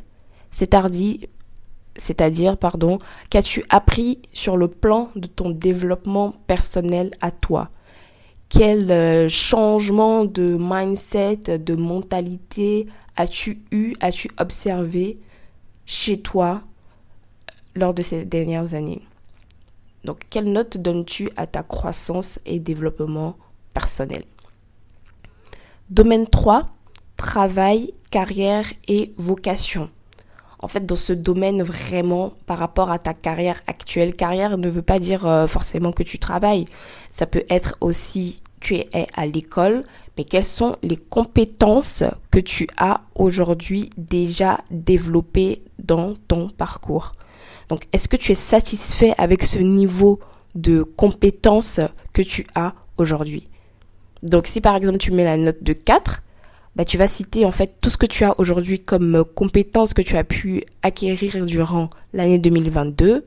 C'est-à-dire, 0.53 1.19
c'est-à-dire, 1.97 2.59
pardon, 2.59 3.01
qu'as-tu 3.31 3.65
appris 3.69 4.21
sur 4.33 4.57
le 4.57 4.69
plan 4.69 5.11
de 5.17 5.27
ton 5.27 5.51
développement 5.51 6.31
personnel 6.47 7.11
à 7.21 7.33
toi? 7.33 7.71
Quel 8.49 8.93
euh, 8.93 9.29
changement 9.29 10.25
de 10.25 10.57
mindset, 10.61 11.59
de 11.59 11.75
mentalité 11.75 12.87
as-tu 13.16 13.62
eu, 13.71 13.95
as-tu 14.00 14.31
observé 14.38 15.19
chez 15.85 16.21
toi 16.21 16.62
lors 17.75 17.95
de 17.95 18.02
ces 18.02 18.25
dernières 18.25 18.75
années? 18.75 19.02
Donc, 20.04 20.23
quelle 20.31 20.50
note 20.50 20.78
donnes-tu 20.78 21.31
à 21.37 21.47
ta 21.47 21.62
croissance 21.62 22.40
et 22.45 22.59
développement 22.59 23.37
personnel? 23.73 24.25
Domaine 25.90 26.26
3, 26.26 26.69
travail, 27.16 27.95
carrière 28.11 28.66
et 28.88 29.12
vocation. 29.16 29.90
En 30.59 30.69
fait, 30.69 30.87
dans 30.87 30.97
ce 30.97 31.12
domaine 31.12 31.62
vraiment 31.62 32.33
par 32.47 32.59
rapport 32.59 32.90
à 32.90 32.99
ta 32.99 33.14
carrière 33.14 33.61
actuelle, 33.66 34.14
carrière 34.14 34.59
ne 34.59 34.69
veut 34.69 34.83
pas 34.83 34.99
dire 34.99 35.26
euh, 35.26 35.47
forcément 35.47 35.92
que 35.92 36.04
tu 36.04 36.19
travailles. 36.19 36.66
Ça 37.11 37.26
peut 37.26 37.45
être 37.49 37.76
aussi 37.81 38.42
tu 38.62 38.76
es 38.76 39.07
à 39.14 39.26
l'école, 39.26 39.85
mais 40.16 40.25
quelles 40.25 40.45
sont 40.45 40.76
les 40.83 40.97
compétences 40.97 42.04
que 42.31 42.38
tu 42.38 42.69
as 42.76 43.02
aujourd'hui 43.14 43.90
déjà 43.97 44.61
développées 44.71 45.62
dans 45.78 46.14
ton 46.28 46.49
parcours? 46.49 47.12
Donc, 47.69 47.87
est-ce 47.92 48.09
que 48.09 48.16
tu 48.16 48.33
es 48.33 48.37
satisfait 48.37 49.14
avec 49.16 49.42
ce 49.42 49.59
niveau 49.59 50.21
de 50.54 50.83
compétences 50.83 51.81
que 52.12 52.23
tu 52.23 52.47
as 52.54 52.75
aujourd'hui? 52.99 53.49
Donc, 54.23 54.47
si 54.47 54.61
par 54.61 54.76
exemple 54.76 54.99
tu 54.99 55.12
mets 55.12 55.25
la 55.25 55.37
note 55.37 55.62
de 55.62 55.73
4, 55.73 56.23
bah, 56.76 56.85
tu 56.85 56.97
vas 56.97 57.07
citer 57.07 57.45
en 57.45 57.50
fait 57.50 57.76
tout 57.81 57.90
ce 57.90 57.99
que 57.99 58.07
tu 58.07 58.25
as 58.25 58.38
aujourd'hui 58.38 58.81
comme 58.81 59.25
compétences 59.35 59.95
que 59.95 60.02
tu 60.02 60.16
as 60.16 60.25
pu 60.25 60.64
acquérir 60.83 61.45
durant 61.45 61.90
l'année 62.12 62.38
2022 62.38 63.26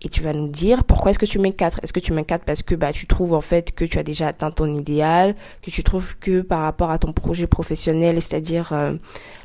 et 0.00 0.08
tu 0.08 0.22
vas 0.22 0.32
nous 0.32 0.46
dire 0.46 0.84
pourquoi 0.84 1.10
est-ce 1.10 1.18
que 1.18 1.26
tu 1.26 1.40
mets 1.40 1.52
4 1.52 1.80
Est-ce 1.82 1.92
que 1.92 1.98
tu 1.98 2.12
mets 2.12 2.24
4 2.24 2.44
parce 2.44 2.62
que 2.62 2.76
bah 2.76 2.92
tu 2.92 3.06
trouves 3.06 3.32
en 3.32 3.40
fait 3.40 3.72
que 3.72 3.84
tu 3.84 3.98
as 3.98 4.04
déjà 4.04 4.28
atteint 4.28 4.52
ton 4.52 4.72
idéal, 4.72 5.34
que 5.60 5.72
tu 5.72 5.82
trouves 5.82 6.16
que 6.18 6.40
par 6.42 6.60
rapport 6.60 6.90
à 6.92 6.98
ton 6.98 7.12
projet 7.12 7.48
professionnel, 7.48 8.22
c'est-à-dire 8.22 8.72
euh, 8.72 8.94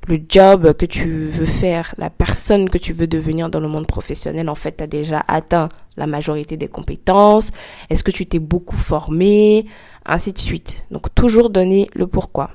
le 0.07 0.19
job 0.29 0.73
que 0.73 0.85
tu 0.85 1.27
veux 1.27 1.47
faire, 1.47 1.95
la 1.97 2.11
personne 2.11 2.69
que 2.69 2.77
tu 2.77 2.93
veux 2.93 3.07
devenir 3.07 3.49
dans 3.49 3.59
le 3.59 3.67
monde 3.67 3.87
professionnel, 3.87 4.47
en 4.47 4.55
fait, 4.55 4.77
tu 4.77 4.83
as 4.83 4.87
déjà 4.87 5.23
atteint 5.27 5.69
la 5.97 6.05
majorité 6.05 6.55
des 6.55 6.67
compétences? 6.67 7.49
Est-ce 7.89 8.03
que 8.03 8.11
tu 8.11 8.27
t'es 8.27 8.39
beaucoup 8.39 8.77
formé? 8.77 9.65
Ainsi 10.05 10.33
de 10.33 10.39
suite. 10.39 10.75
Donc 10.91 11.13
toujours 11.15 11.49
donner 11.49 11.89
le 11.95 12.05
pourquoi. 12.05 12.51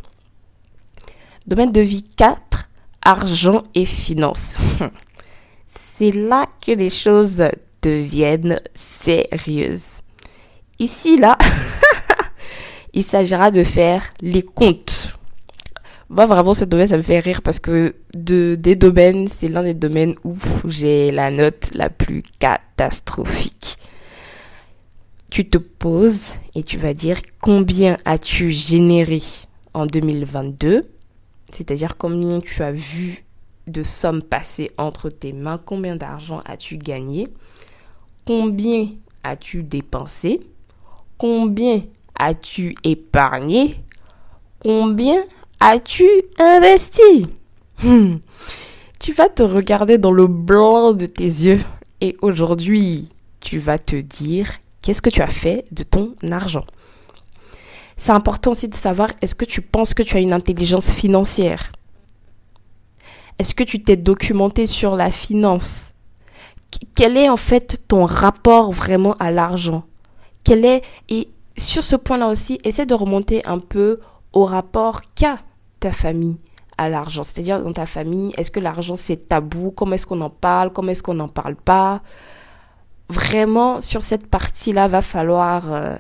Domaine 1.49 1.73
de 1.73 1.81
vie 1.81 2.05
4, 2.05 2.69
argent 3.03 3.65
et 3.75 3.85
finances. 3.85 4.59
C'est 5.67 6.13
là 6.13 6.47
que 6.65 6.73
les 6.73 6.91
choses 6.91 7.43
deviennent 7.83 8.61
sérieuses. 8.75 10.03
Ici, 10.79 11.19
là, 11.19 11.37
il 12.95 13.03
s'agira 13.03 13.51
de 13.51 13.65
faire 13.65 14.03
les 14.21 14.43
comptes. 14.43 15.19
Moi, 16.09 16.27
vraiment, 16.27 16.55
ce 16.55 16.65
domaine, 16.65 16.89
ça 16.89 16.97
me 16.97 17.03
fait 17.03 17.19
rire 17.19 17.43
parce 17.43 17.61
que 17.61 17.95
de, 18.15 18.55
des 18.55 18.77
domaines, 18.77 19.29
c'est 19.29 19.49
l'un 19.49 19.63
des 19.63 19.75
domaines 19.75 20.15
où 20.25 20.37
j'ai 20.67 21.11
la 21.11 21.31
note 21.31 21.71
la 21.75 21.91
plus 21.91 22.23
catastrophique. 22.39 23.77
Tu 25.31 25.49
te 25.49 25.59
poses 25.59 26.35
et 26.55 26.63
tu 26.63 26.79
vas 26.79 26.95
dire 26.95 27.21
combien 27.41 27.99
as-tu 28.07 28.51
généré 28.51 29.21
en 29.75 29.85
2022 29.85 30.87
c'est-à-dire 31.51 31.97
combien 31.97 32.41
tu 32.41 32.63
as 32.63 32.73
vu 32.73 33.25
de 33.67 33.83
sommes 33.83 34.23
passer 34.23 34.71
entre 34.79 35.11
tes 35.11 35.33
mains, 35.33 35.59
combien 35.59 35.97
d'argent 35.97 36.41
as-tu 36.45 36.79
gagné, 36.79 37.29
combien 38.29 38.89
as-tu 39.25 39.63
dépensé, 39.63 40.41
combien 41.17 41.81
as-tu 42.19 42.75
épargné, 42.85 43.83
combien 44.61 45.23
as-tu 45.61 46.07
investi? 46.39 47.27
Hmm. 47.83 48.17
Tu 49.01 49.15
vas 49.15 49.31
te 49.31 49.43
regarder 49.43 49.97
dans 49.97 50.13
le 50.13 50.27
blanc 50.27 50.93
de 50.93 51.07
tes 51.07 51.23
yeux 51.23 51.63
et 52.03 52.19
aujourd'hui, 52.21 53.09
tu 53.41 53.57
vas 53.57 53.79
te 53.79 53.97
dire 53.97 54.59
qu'est-ce 54.83 55.01
que 55.01 55.09
tu 55.09 55.23
as 55.23 55.27
fait 55.27 55.65
de 55.73 55.83
ton 55.83 56.15
argent? 56.31 56.67
C'est 57.97 58.13
important 58.13 58.51
aussi 58.51 58.69
de 58.69 58.75
savoir, 58.75 59.09
est-ce 59.23 59.37
que 59.37 59.47
tu 59.47 59.63
penses 59.63 59.95
que 59.95 60.03
tu 60.03 60.19
as 60.19 60.21
une 60.21 60.35
intelligence 60.35 60.93
financière? 60.93 61.73
Est-ce 63.39 63.55
que 63.55 63.65
tu 63.65 63.83
t'es 63.83 63.97
documenté 63.97 64.67
sur 64.67 64.97
la 64.97 65.11
finance? 65.11 65.95
Quel 66.95 67.17
est 67.17 67.29
en 67.29 67.37
fait 67.37 67.83
ton 67.89 68.05
rapport 68.05 68.73
vraiment 68.73 69.15
à 69.15 69.31
l'argent? 69.31 69.85
Quel 70.45 70.65
est 70.65 70.83
et 71.09 71.29
sur 71.57 71.83
ce 71.83 71.97
point-là 71.97 72.29
aussi, 72.29 72.61
essaie 72.65 72.87
de 72.87 72.95
remonter 72.95 73.45
un 73.45 73.59
peu 73.59 74.01
au 74.33 74.45
rapport 74.45 75.03
qu'a 75.15 75.39
ta 75.81 75.93
famille 75.93 76.39
à 76.77 76.89
l'argent 76.89 77.25
C'est-à-dire 77.25 77.63
dans 77.63 77.73
ta 77.73 77.87
famille, 77.87 78.33
est-ce 78.37 78.51
que 78.51 78.61
l'argent 78.61 78.95
c'est 78.95 79.29
tabou? 79.29 79.73
Comment 79.73 79.95
est-ce 79.95 80.07
qu'on 80.07 80.21
en 80.21 80.31
parle? 80.31 80.73
Comment 80.73 80.91
est-ce 80.91 81.03
qu'on 81.03 81.15
n'en 81.15 81.29
parle 81.29 81.57
pas? 81.57 82.01
Vraiment, 83.09 83.81
sur 83.81 84.03
cette 84.03 84.27
partie-là, 84.27 84.87
va 84.87 85.03
falloir, 85.03 85.73
euh, 85.73 85.97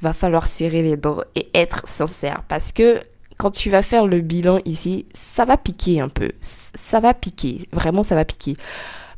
va 0.00 0.12
falloir 0.12 0.46
serrer 0.46 0.82
les 0.82 0.96
dents 0.96 1.20
et 1.34 1.48
être 1.54 1.86
sincère. 1.86 2.42
Parce 2.48 2.72
que 2.72 3.00
quand 3.38 3.50
tu 3.50 3.70
vas 3.70 3.82
faire 3.82 4.06
le 4.06 4.20
bilan 4.20 4.58
ici, 4.64 5.06
ça 5.14 5.44
va 5.44 5.56
piquer 5.56 6.00
un 6.00 6.08
peu. 6.08 6.32
Ça 6.40 7.00
va 7.00 7.14
piquer. 7.14 7.66
Vraiment, 7.72 8.02
ça 8.02 8.14
va 8.14 8.24
piquer. 8.24 8.56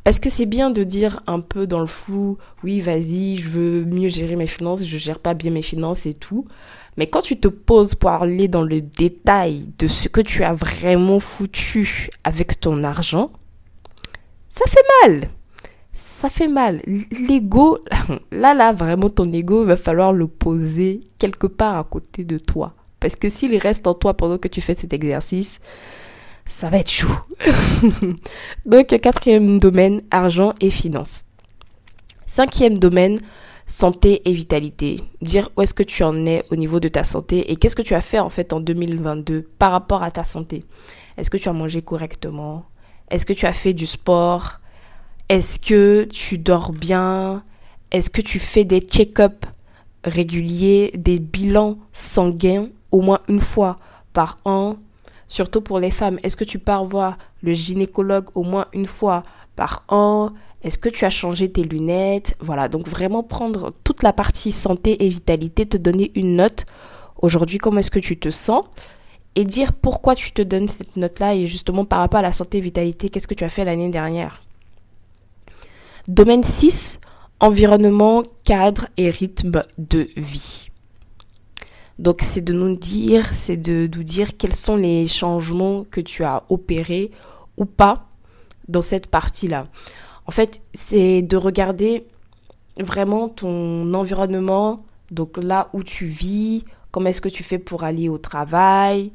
Parce 0.05 0.19
que 0.19 0.29
c'est 0.29 0.45
bien 0.45 0.69
de 0.69 0.83
dire 0.83 1.21
un 1.25 1.39
peu 1.39 1.65
dans 1.65 1.79
le 1.79 1.87
flou, 1.87 2.37
oui, 2.63 2.79
vas-y, 2.79 3.37
je 3.37 3.49
veux 3.49 3.85
mieux 3.85 4.07
gérer 4.07 4.35
mes 4.35 4.45
finances, 4.45 4.85
je 4.85 4.97
gère 4.99 5.17
pas 5.17 5.33
bien 5.33 5.49
mes 5.49 5.63
finances 5.63 6.05
et 6.05 6.13
tout. 6.13 6.45
Mais 6.95 7.07
quand 7.07 7.21
tu 7.21 7.39
te 7.39 7.47
poses 7.47 7.95
pour 7.95 8.11
aller 8.11 8.47
dans 8.47 8.61
le 8.61 8.81
détail 8.81 9.65
de 9.79 9.87
ce 9.87 10.07
que 10.07 10.21
tu 10.21 10.43
as 10.43 10.53
vraiment 10.53 11.19
foutu 11.19 12.11
avec 12.23 12.59
ton 12.59 12.83
argent, 12.83 13.31
ça 14.47 14.65
fait 14.67 14.85
mal. 15.01 15.21
Ça 15.91 16.29
fait 16.29 16.49
mal. 16.49 16.83
L'ego, 17.27 17.79
là, 18.31 18.53
là, 18.53 18.73
vraiment, 18.73 19.09
ton 19.09 19.33
ego, 19.33 19.63
il 19.63 19.67
va 19.69 19.75
falloir 19.75 20.13
le 20.13 20.27
poser 20.27 21.01
quelque 21.17 21.47
part 21.47 21.77
à 21.77 21.83
côté 21.83 22.23
de 22.23 22.37
toi. 22.37 22.75
Parce 22.99 23.15
que 23.15 23.27
s'il 23.27 23.57
reste 23.57 23.87
en 23.87 23.95
toi 23.95 24.13
pendant 24.13 24.37
que 24.37 24.49
tu 24.49 24.61
fais 24.61 24.75
cet 24.75 24.93
exercice, 24.93 25.59
ça 26.45 26.69
va 26.69 26.77
être 26.77 26.91
chaud. 26.91 27.07
Donc, 28.65 28.87
quatrième 28.87 29.59
domaine, 29.59 30.01
argent 30.11 30.53
et 30.61 30.69
finances. 30.69 31.25
Cinquième 32.27 32.77
domaine, 32.77 33.19
santé 33.67 34.21
et 34.25 34.33
vitalité. 34.33 34.99
Dire 35.21 35.49
où 35.55 35.61
est-ce 35.61 35.73
que 35.73 35.83
tu 35.83 36.03
en 36.03 36.25
es 36.25 36.43
au 36.51 36.55
niveau 36.55 36.79
de 36.79 36.87
ta 36.87 37.03
santé 37.03 37.51
et 37.51 37.55
qu'est-ce 37.55 37.75
que 37.75 37.81
tu 37.81 37.95
as 37.95 38.01
fait 38.01 38.19
en 38.19 38.29
fait 38.29 38.53
en 38.53 38.59
2022 38.59 39.47
par 39.57 39.71
rapport 39.71 40.03
à 40.03 40.11
ta 40.11 40.23
santé. 40.23 40.65
Est-ce 41.17 41.29
que 41.29 41.37
tu 41.37 41.49
as 41.49 41.53
mangé 41.53 41.81
correctement? 41.81 42.65
Est-ce 43.09 43.25
que 43.25 43.33
tu 43.33 43.45
as 43.45 43.53
fait 43.53 43.73
du 43.73 43.85
sport? 43.85 44.59
Est-ce 45.29 45.59
que 45.59 46.07
tu 46.11 46.37
dors 46.37 46.71
bien? 46.71 47.43
Est-ce 47.91 48.09
que 48.09 48.21
tu 48.21 48.39
fais 48.39 48.65
des 48.65 48.81
check-ups 48.81 49.47
réguliers, 50.03 50.91
des 50.95 51.19
bilans 51.19 51.77
sanguins 51.93 52.67
au 52.91 53.01
moins 53.01 53.21
une 53.27 53.39
fois 53.39 53.77
par 54.13 54.39
an? 54.45 54.77
Surtout 55.27 55.61
pour 55.61 55.79
les 55.79 55.91
femmes. 55.91 56.19
Est-ce 56.23 56.37
que 56.37 56.43
tu 56.43 56.59
pars 56.59 56.85
voir 56.85 57.17
le 57.41 57.53
gynécologue 57.53 58.29
au 58.35 58.43
moins 58.43 58.67
une 58.73 58.85
fois 58.85 59.23
par 59.55 59.83
an? 59.87 60.31
Est-ce 60.63 60.77
que 60.77 60.89
tu 60.89 61.05
as 61.05 61.09
changé 61.09 61.51
tes 61.51 61.63
lunettes? 61.63 62.35
Voilà, 62.39 62.67
donc 62.67 62.87
vraiment 62.87 63.23
prendre 63.23 63.73
toute 63.83 64.03
la 64.03 64.13
partie 64.13 64.51
santé 64.51 65.05
et 65.05 65.09
vitalité, 65.09 65.65
te 65.65 65.77
donner 65.77 66.11
une 66.15 66.35
note. 66.35 66.65
Aujourd'hui, 67.21 67.57
comment 67.57 67.79
est-ce 67.79 67.91
que 67.91 67.99
tu 67.99 68.17
te 68.17 68.29
sens? 68.29 68.65
Et 69.35 69.43
dire 69.43 69.73
pourquoi 69.73 70.15
tu 70.15 70.31
te 70.31 70.41
donnes 70.41 70.67
cette 70.67 70.95
note-là 70.95 71.35
et 71.35 71.45
justement 71.45 71.85
par 71.85 71.99
rapport 71.99 72.19
à 72.19 72.23
la 72.23 72.33
santé 72.33 72.59
et 72.59 72.61
vitalité, 72.61 73.09
qu'est-ce 73.09 73.27
que 73.27 73.33
tu 73.33 73.43
as 73.43 73.49
fait 73.49 73.65
l'année 73.65 73.89
dernière? 73.89 74.41
Domaine 76.07 76.43
6, 76.43 76.99
environnement, 77.39 78.23
cadre 78.43 78.87
et 78.97 79.09
rythme 79.09 79.63
de 79.77 80.07
vie. 80.15 80.69
Donc 81.97 82.21
c'est 82.21 82.41
de 82.41 82.53
nous 82.53 82.75
dire, 82.75 83.33
c'est 83.33 83.57
de 83.57 83.89
nous 83.93 84.03
dire 84.03 84.37
quels 84.37 84.55
sont 84.55 84.75
les 84.75 85.07
changements 85.07 85.85
que 85.89 86.01
tu 86.01 86.23
as 86.23 86.43
opérés 86.49 87.11
ou 87.57 87.65
pas 87.65 88.07
dans 88.67 88.81
cette 88.81 89.07
partie-là. 89.07 89.67
En 90.25 90.31
fait, 90.31 90.61
c'est 90.73 91.21
de 91.21 91.37
regarder 91.37 92.05
vraiment 92.77 93.29
ton 93.29 93.93
environnement, 93.93 94.83
donc 95.11 95.37
là 95.41 95.69
où 95.73 95.83
tu 95.83 96.05
vis, 96.05 96.63
comment 96.91 97.09
est-ce 97.09 97.21
que 97.21 97.29
tu 97.29 97.43
fais 97.43 97.59
pour 97.59 97.83
aller 97.83 98.09
au 98.09 98.17
travail, 98.17 99.13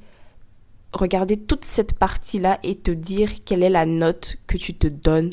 regarder 0.92 1.36
toute 1.36 1.64
cette 1.64 1.94
partie-là 1.94 2.58
et 2.62 2.76
te 2.76 2.90
dire 2.90 3.44
quelle 3.44 3.62
est 3.62 3.70
la 3.70 3.86
note 3.86 4.36
que 4.46 4.56
tu 4.56 4.74
te 4.74 4.86
donnes 4.86 5.30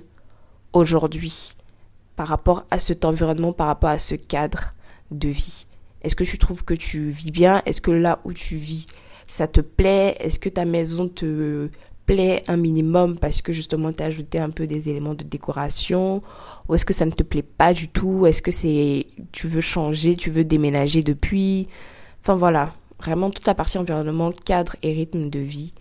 aujourd'hui 0.74 1.54
par 2.16 2.27
rapport 2.27 2.66
à 2.72 2.80
cet 2.80 3.06
environnement, 3.06 3.54
par 3.54 3.68
rapport 3.68 3.92
à 3.92 4.00
ce 4.00 4.16
cadre 4.16 4.72
de 5.12 5.30
vie. 5.30 5.66
Est-ce 6.08 6.15
que 6.15 6.24
tu 6.24 6.38
trouves 6.38 6.63
que 6.63 6.74
tu 6.74 7.10
vis 7.10 7.32
bien? 7.32 7.62
Est-ce 7.65 7.82
que 7.82 7.91
là 7.91 8.22
où 8.24 8.32
tu 8.32 8.56
vis, 8.56 8.86
ça 9.28 9.46
te 9.46 9.60
plaît? 9.60 10.15
Est-ce 10.22 10.39
que 10.39 10.48
ta 10.48 10.63
maison 10.63 11.10
te 11.10 11.70
plaît 12.06 12.46
un 12.48 12.56
minimum 12.56 13.17
parce 13.17 13.41
que 13.41 13.52
justement 13.52 13.91
tu 13.91 14.02
as 14.02 14.06
ajouté 14.06 14.39
un 14.39 14.50
peu 14.50 14.67
des 14.67 14.88
éléments 14.88 15.15
de 15.15 15.26
décoration? 15.26 16.22
Ou 16.70 16.76
est-ce 16.76 16.86
que 16.86 16.93
ça 16.93 17.06
ne 17.06 17.12
te 17.12 17.24
plaît 17.24 17.43
pas 17.43 17.74
du 17.74 17.89
tout? 17.89 18.26
Est-ce 18.26 18.41
que 18.41 18.52
c'est 18.52 19.08
tu 19.34 19.50
veux 19.50 19.60
changer, 19.60 20.15
tu 20.15 20.32
veux 20.32 20.46
déménager 20.46 21.04
depuis? 21.04 21.67
Enfin 22.22 22.36
voilà, 22.36 22.74
vraiment 23.02 23.30
toute 23.30 23.46
la 23.46 23.54
partie 23.54 23.78
environnement, 23.78 24.32
cadre 24.32 24.78
et 24.84 24.93
rythme 24.93 25.28
de 25.28 25.39
vie. 25.39 25.74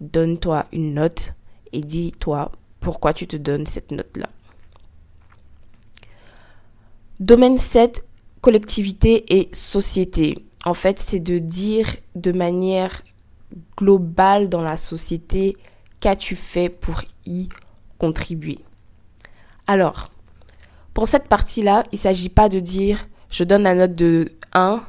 Donne-toi 0.00 0.66
une 0.72 0.94
note 0.94 1.34
et 1.72 1.82
dis-toi 1.82 2.50
pourquoi 2.80 3.14
tu 3.14 3.28
te 3.28 3.36
donnes 3.36 3.66
cette 3.66 3.92
note-là. 3.92 4.28
Domaine 7.20 7.58
7, 7.58 8.04
collectivité 8.42 9.38
et 9.38 9.48
société. 9.54 10.44
En 10.66 10.74
fait, 10.74 10.98
c'est 10.98 11.20
de 11.20 11.38
dire 11.38 11.88
de 12.14 12.32
manière 12.32 13.02
globale 13.78 14.48
dans 14.48 14.60
la 14.60 14.76
société 14.76 15.56
qu'as-tu 16.00 16.36
fait 16.36 16.68
pour 16.68 17.02
y 17.24 17.48
contribuer? 17.98 18.58
Alors, 19.66 20.10
pour 20.92 21.08
cette 21.08 21.28
partie-là, 21.28 21.84
il 21.92 21.96
ne 21.96 22.00
s'agit 22.00 22.28
pas 22.28 22.48
de 22.48 22.60
dire 22.60 23.06
je 23.30 23.44
donne 23.44 23.62
la 23.62 23.74
note 23.74 23.94
de 23.94 24.30
1 24.52 24.82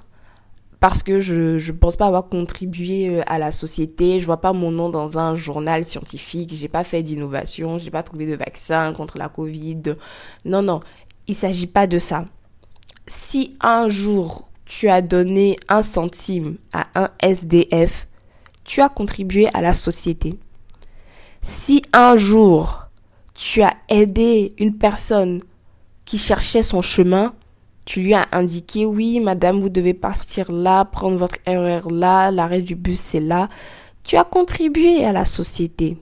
parce 0.80 1.02
que 1.02 1.22
je 1.22 1.56
ne 1.56 1.78
pense 1.78 1.96
pas 1.96 2.08
avoir 2.08 2.28
contribué 2.28 3.08
euh, 3.08 3.22
à 3.26 3.40
la 3.40 3.54
société, 3.54 4.20
je 4.20 4.26
vois 4.26 4.42
pas 4.42 4.52
mon 4.52 4.70
nom 4.70 4.90
dans 4.90 5.18
un 5.18 5.34
journal 5.34 5.86
scientifique, 5.86 6.54
j'ai 6.54 6.68
pas 6.68 6.84
fait 6.84 7.04
d'innovation, 7.04 7.80
j'ai 7.80 7.90
pas 7.90 8.04
trouvé 8.04 8.28
de 8.28 8.36
vaccin 8.36 8.92
contre 8.92 9.18
la 9.18 9.30
Covid. 9.30 9.96
Non 10.44 10.62
non, 10.62 10.82
il 11.28 11.36
s'agit 11.36 11.68
pas 11.68 11.88
de 11.88 12.00
ça 12.00 12.26
si 13.08 13.58
un 13.62 13.90
jour 13.90 14.52
tu 14.66 14.90
as 14.90 15.02
donné 15.02 15.58
un 15.68 15.82
centime 15.82 16.58
à 16.72 16.88
un 16.96 17.10
SDF, 17.22 18.08
tu 18.64 18.82
as 18.82 18.90
contribué 18.90 19.48
à 19.54 19.62
la 19.62 19.74
société. 19.74 20.40
Si 21.42 21.82
un 21.92 22.16
jour 22.16 22.88
tu 23.34 23.62
as 23.62 23.76
aidé 23.90 24.54
une 24.58 24.78
personne 24.78 25.42
qui 26.06 26.18
cherchait 26.18 26.62
son 26.62 26.82
chemin, 26.82 27.34
tu 27.86 28.02
lui 28.02 28.14
as 28.14 28.28
indiqué 28.32 28.86
oui 28.86 29.20
madame 29.20 29.60
vous 29.60 29.70
devez 29.70 29.94
partir 29.94 30.52
là, 30.52 30.86
prendre 30.86 31.18
votre 31.18 31.38
erreur 31.46 31.90
là, 31.92 32.32
l'arrêt 32.32 32.62
du 32.62 32.76
bus 32.76 33.00
c'est 33.00 33.20
là, 33.20 33.50
tu 34.04 34.16
as 34.16 34.24
contribué 34.24 35.04
à 35.04 35.12
la 35.12 35.26
société. 35.26 35.98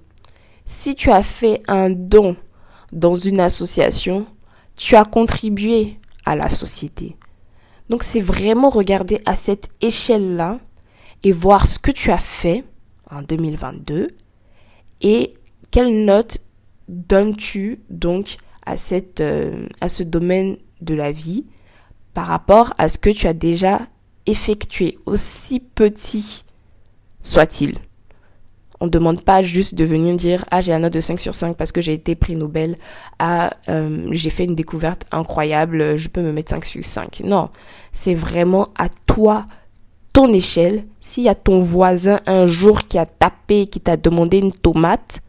Si 0.67 0.95
tu 0.95 1.09
as 1.09 1.23
fait 1.23 1.61
un 1.67 1.89
don 1.89 2.35
dans 2.91 3.15
une 3.15 3.39
association, 3.39 4.25
tu 4.75 4.95
as 4.95 5.05
contribué 5.05 5.97
à 6.25 6.35
la 6.35 6.49
société. 6.49 7.15
Donc 7.89 8.03
c'est 8.03 8.21
vraiment 8.21 8.69
regarder 8.69 9.21
à 9.25 9.35
cette 9.35 9.69
échelle-là 9.81 10.59
et 11.23 11.31
voir 11.31 11.67
ce 11.67 11.79
que 11.79 11.91
tu 11.91 12.11
as 12.11 12.19
fait 12.19 12.63
en 13.09 13.21
2022 13.21 14.07
et 15.01 15.33
quelle 15.71 16.05
note 16.05 16.39
donnes-tu 16.87 17.81
donc 17.89 18.37
à, 18.65 18.77
cette, 18.77 19.21
euh, 19.21 19.67
à 19.81 19.87
ce 19.87 20.03
domaine 20.03 20.57
de 20.81 20.93
la 20.93 21.11
vie 21.11 21.45
par 22.13 22.27
rapport 22.27 22.73
à 22.77 22.87
ce 22.87 22.97
que 22.97 23.09
tu 23.09 23.27
as 23.27 23.33
déjà 23.33 23.81
effectué, 24.25 24.97
aussi 25.05 25.59
petit 25.59 26.43
soit-il. 27.19 27.77
On 28.81 28.85
ne 28.85 28.89
demande 28.89 29.21
pas 29.21 29.43
juste 29.43 29.75
de 29.75 29.85
venir 29.85 30.15
dire 30.15 30.43
ah 30.49 30.59
j'ai 30.59 30.73
un 30.73 30.79
note 30.79 30.93
de 30.93 30.99
5 30.99 31.19
sur 31.19 31.35
5 31.35 31.55
parce 31.55 31.71
que 31.71 31.81
j'ai 31.81 31.93
été 31.93 32.15
prix 32.15 32.35
Nobel, 32.35 32.77
ah 33.19 33.51
euh, 33.69 34.07
j'ai 34.09 34.31
fait 34.31 34.43
une 34.45 34.55
découverte 34.55 35.05
incroyable, 35.11 35.97
je 35.97 36.07
peux 36.07 36.21
me 36.21 36.33
mettre 36.33 36.49
5 36.49 36.65
sur 36.65 36.83
5. 36.83 37.21
Non, 37.23 37.49
c'est 37.93 38.15
vraiment 38.15 38.69
à 38.75 38.89
toi, 39.05 39.45
ton 40.13 40.33
échelle. 40.33 40.83
S'il 40.99 41.23
y 41.23 41.29
a 41.29 41.35
ton 41.35 41.61
voisin 41.61 42.21
un 42.25 42.47
jour 42.47 42.79
qui 42.79 42.97
a 42.97 43.05
tapé, 43.05 43.67
qui 43.67 43.79
t'a 43.79 43.97
demandé 43.97 44.39
une 44.39 44.51
tomate, 44.51 45.21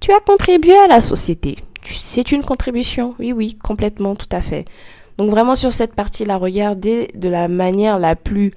tu 0.00 0.10
as 0.12 0.20
contribué 0.20 0.76
à 0.76 0.88
la 0.88 1.00
société. 1.00 1.56
C'est 1.84 2.32
une 2.32 2.42
contribution, 2.42 3.14
oui 3.20 3.32
oui, 3.32 3.54
complètement, 3.54 4.16
tout 4.16 4.26
à 4.32 4.42
fait. 4.42 4.64
Donc 5.18 5.30
vraiment 5.30 5.54
sur 5.54 5.72
cette 5.72 5.94
partie-là, 5.94 6.36
regardez 6.36 7.12
de 7.14 7.28
la 7.28 7.46
manière 7.46 8.00
la 8.00 8.16
plus 8.16 8.52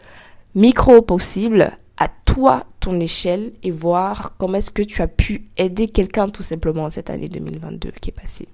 micro 0.56 1.04
possible 1.04 1.78
à 1.98 2.08
toi, 2.26 2.66
ton 2.82 3.00
échelle, 3.00 3.54
et 3.64 3.72
voir 3.72 4.36
comment 4.38 4.56
est-ce 4.56 4.72
que 4.72 4.82
tu 4.82 5.02
as 5.02 5.08
pu 5.08 5.46
aider 5.56 5.88
quelqu'un 5.88 6.28
tout 6.28 6.44
simplement 6.44 6.90
cette 6.90 7.10
année 7.10 7.28
2022 7.28 7.92
qui 8.02 8.10
est 8.10 8.14
passée. 8.14 8.48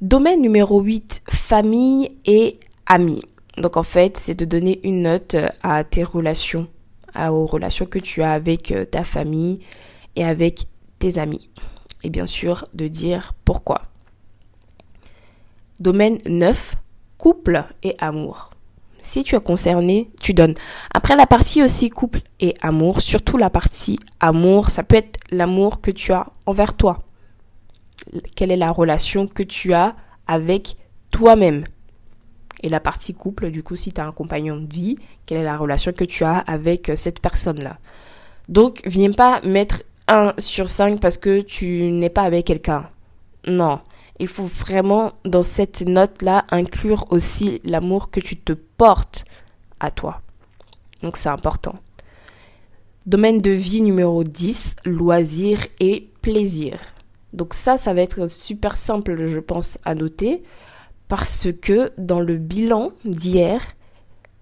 Domaine 0.00 0.40
numéro 0.40 0.80
8, 0.80 1.22
famille 1.28 2.16
et 2.24 2.58
amis. 2.86 3.22
Donc 3.58 3.76
en 3.76 3.82
fait, 3.82 4.16
c'est 4.16 4.34
de 4.34 4.44
donner 4.44 4.80
une 4.84 5.02
note 5.02 5.36
à 5.62 5.84
tes 5.84 6.04
relations, 6.04 6.68
aux 7.16 7.46
relations 7.46 7.86
que 7.86 7.98
tu 7.98 8.22
as 8.22 8.32
avec 8.32 8.72
euh, 8.72 8.84
ta 8.86 9.04
famille 9.04 9.60
et 10.16 10.24
avec 10.24 10.64
tes 10.98 11.18
amis. 11.18 11.50
Et 12.02 12.10
bien 12.10 12.26
sûr, 12.26 12.66
de 12.72 12.88
dire 12.88 13.34
pourquoi. 13.44 13.82
Domaine 15.78 16.18
9, 16.26 16.74
couple 17.18 17.64
et 17.82 17.94
amour 17.98 18.51
Si 19.02 19.24
tu 19.24 19.34
es 19.34 19.40
concerné, 19.40 20.10
tu 20.20 20.32
donnes. 20.32 20.54
Après 20.94 21.16
la 21.16 21.26
partie 21.26 21.62
aussi 21.62 21.90
couple 21.90 22.20
et 22.38 22.54
amour, 22.62 23.00
surtout 23.00 23.36
la 23.36 23.50
partie 23.50 23.98
amour, 24.20 24.70
ça 24.70 24.84
peut 24.84 24.96
être 24.96 25.18
l'amour 25.30 25.80
que 25.80 25.90
tu 25.90 26.12
as 26.12 26.28
envers 26.46 26.74
toi. 26.74 27.00
Quelle 28.36 28.52
est 28.52 28.56
la 28.56 28.70
relation 28.70 29.26
que 29.26 29.42
tu 29.42 29.74
as 29.74 29.96
avec 30.28 30.76
toi-même? 31.10 31.64
Et 32.62 32.68
la 32.68 32.78
partie 32.78 33.12
couple, 33.12 33.50
du 33.50 33.64
coup, 33.64 33.74
si 33.74 33.92
tu 33.92 34.00
as 34.00 34.06
un 34.06 34.12
compagnon 34.12 34.56
de 34.56 34.72
vie, 34.72 34.96
quelle 35.26 35.38
est 35.38 35.44
la 35.44 35.56
relation 35.56 35.92
que 35.92 36.04
tu 36.04 36.22
as 36.22 36.38
avec 36.38 36.88
euh, 36.88 36.96
cette 36.96 37.18
personne-là? 37.18 37.78
Donc, 38.48 38.82
viens 38.84 39.10
pas 39.10 39.40
mettre 39.42 39.82
1 40.06 40.34
sur 40.38 40.68
5 40.68 41.00
parce 41.00 41.18
que 41.18 41.40
tu 41.40 41.90
n'es 41.90 42.08
pas 42.08 42.22
avec 42.22 42.46
quelqu'un. 42.46 42.88
Non 43.46 43.80
il 44.22 44.28
faut 44.28 44.44
vraiment 44.44 45.14
dans 45.24 45.42
cette 45.42 45.82
note-là 45.82 46.44
inclure 46.50 47.06
aussi 47.10 47.60
l'amour 47.64 48.10
que 48.10 48.20
tu 48.20 48.36
te 48.36 48.52
portes 48.52 49.24
à 49.80 49.90
toi. 49.90 50.22
Donc 51.02 51.16
c'est 51.16 51.28
important. 51.28 51.74
Domaine 53.04 53.40
de 53.40 53.50
vie 53.50 53.82
numéro 53.82 54.22
10, 54.22 54.76
loisirs 54.84 55.66
et 55.80 56.08
plaisir. 56.22 56.78
Donc 57.32 57.52
ça, 57.52 57.76
ça 57.76 57.94
va 57.94 58.02
être 58.02 58.30
super 58.30 58.76
simple, 58.76 59.26
je 59.26 59.40
pense, 59.40 59.78
à 59.84 59.96
noter, 59.96 60.44
parce 61.08 61.48
que 61.60 61.92
dans 61.98 62.20
le 62.20 62.36
bilan 62.36 62.92
d'hier, 63.04 63.60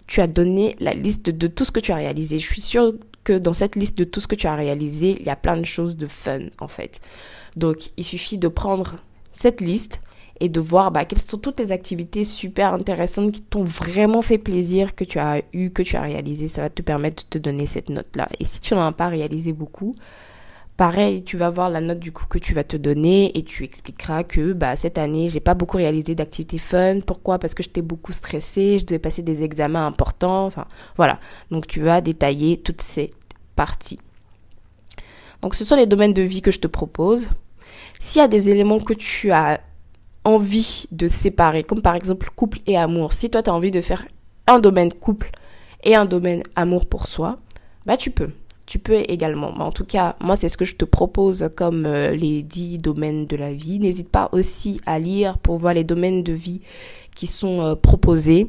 tu 0.07 0.21
as 0.21 0.27
donné 0.27 0.77
la 0.79 0.93
liste 0.93 1.31
de 1.31 1.47
tout 1.47 1.65
ce 1.65 1.73
que 1.73 1.81
tu 1.81 1.91
as 1.91 1.97
réalisé. 1.97 2.39
Je 2.39 2.47
suis 2.47 2.61
sûre 2.61 2.93
que 3.25 3.39
dans 3.39 3.55
cette 3.55 3.77
liste 3.77 3.97
de 3.97 4.05
tout 4.05 4.21
ce 4.21 4.27
que 4.27 4.35
tu 4.35 4.47
as 4.47 4.57
réalisé, 4.57 5.17
il 5.19 5.27
y 5.27 5.31
a 5.31 5.37
plein 5.37 5.57
de 5.57 5.65
choses 5.65 5.97
de 5.97 6.07
fun, 6.07 6.41
en 6.61 6.69
fait. 6.69 7.01
Donc, 7.57 7.93
il 7.97 8.05
suffit 8.05 8.37
de 8.37 8.49
prendre 8.49 8.97
cette 9.33 9.61
liste 9.61 10.01
et 10.41 10.49
de 10.49 10.61
voir 10.61 10.91
bah, 10.91 11.05
quelles 11.05 11.21
sont 11.21 11.39
toutes 11.39 11.61
les 11.61 11.71
activités 11.71 12.25
super 12.25 12.73
intéressantes 12.73 13.33
qui 13.33 13.43
t'ont 13.43 13.63
vraiment 13.63 14.23
fait 14.23 14.39
plaisir, 14.39 14.95
que 14.95 15.05
tu 15.05 15.19
as 15.19 15.43
eu, 15.53 15.71
que 15.71 15.83
tu 15.83 15.97
as 15.97 16.03
réalisé. 16.03 16.49
Ça 16.49 16.63
va 16.63 16.71
te 16.71 16.81
permettre 16.83 17.25
de 17.25 17.29
te 17.29 17.39
donner 17.39 17.67
cette 17.67 17.91
note-là. 17.91 18.29
Et 18.41 18.45
si 18.45 18.61
tu 18.61 18.75
n'en 18.75 18.87
as 18.87 18.93
pas 18.93 19.09
réalisé 19.09 19.53
beaucoup, 19.53 19.95
pareil, 20.79 21.23
tu 21.25 21.37
vas 21.37 21.51
voir 21.51 21.69
la 21.69 21.83
note 21.83 21.99
du 21.99 22.11
coup 22.11 22.25
que 22.27 22.39
tu 22.39 22.55
vas 22.55 22.65
te 22.65 22.79
donner 22.79 23.37
et 23.37 23.43
tu 23.43 23.65
expliqueras 23.65 24.25
que 24.25 24.55
bah, 24.55 24.77
cette 24.77 24.97
année, 24.97 25.29
j'ai 25.29 25.41
pas 25.41 25.53
beaucoup 25.53 25.77
réalisé 25.77 26.15
d'activités 26.15 26.57
fun. 26.57 27.01
Pourquoi? 27.01 27.39
Parce 27.39 27.53
que 27.53 27.63
j'étais 27.63 27.83
beaucoup 27.83 28.13
stressée, 28.13 28.79
je 28.79 28.87
devais 28.87 28.99
passer 28.99 29.23
des 29.23 29.43
examens 29.43 29.87
importants. 29.87 30.47
Enfin, 30.47 30.65
voilà. 30.97 31.21
Donc 31.51 31.67
tu 31.67 31.83
vas 31.83 32.01
détailler 32.01 32.57
toutes 32.57 32.81
ces 32.81 33.11
parties. 33.57 33.99
Donc 35.43 35.55
ce 35.55 35.67
sont 35.67 35.77
les 35.77 35.87
domaines 35.87 36.15
de 36.15 36.23
vie 36.23 36.41
que 36.41 36.51
je 36.51 36.61
te 36.61 36.67
propose. 36.67 37.27
S'il 38.01 38.21
y 38.21 38.25
a 38.25 38.29
des 38.29 38.49
éléments 38.49 38.81
que 38.81 38.95
tu 38.95 39.31
as 39.31 39.61
envie 40.25 40.87
de 40.91 41.07
séparer, 41.07 41.63
comme 41.63 41.83
par 41.83 41.95
exemple 41.95 42.31
couple 42.35 42.59
et 42.67 42.77
amour, 42.77 43.13
si 43.13 43.29
toi 43.29 43.43
tu 43.43 43.51
as 43.51 43.55
envie 43.55 43.71
de 43.71 43.83
faire 43.83 44.05
un 44.47 44.59
domaine 44.59 44.93
couple 44.93 45.31
et 45.85 45.95
un 45.95 46.07
domaine 46.07 46.43
amour 46.57 46.87
pour 46.87 47.07
soi, 47.07 47.39
bah 47.85 47.99
tu 47.99 48.11
peux. 48.11 48.31
Tu 48.65 48.79
peux 48.79 49.03
également. 49.07 49.53
Mais 49.53 49.65
en 49.65 49.73
tout 49.73 49.85
cas, 49.85 50.17
moi, 50.21 50.37
c'est 50.37 50.49
ce 50.49 50.57
que 50.57 50.65
je 50.65 50.77
te 50.77 50.85
propose 50.85 51.51
comme 51.57 51.87
euh, 51.87 52.13
les 52.13 52.43
dix 52.43 52.79
domaines 52.79 53.27
de 53.27 53.37
la 53.37 53.53
vie. 53.53 53.81
N'hésite 53.81 54.09
pas 54.09 54.29
aussi 54.33 54.81
à 54.87 54.99
lire 54.99 55.39
pour 55.39 55.59
voir 55.59 55.75
les 55.75 55.83
domaines 55.83 56.23
de 56.23 56.33
vie 56.33 56.61
qui 57.17 57.27
sont 57.27 57.61
euh, 57.63 57.75
proposés 57.75 58.49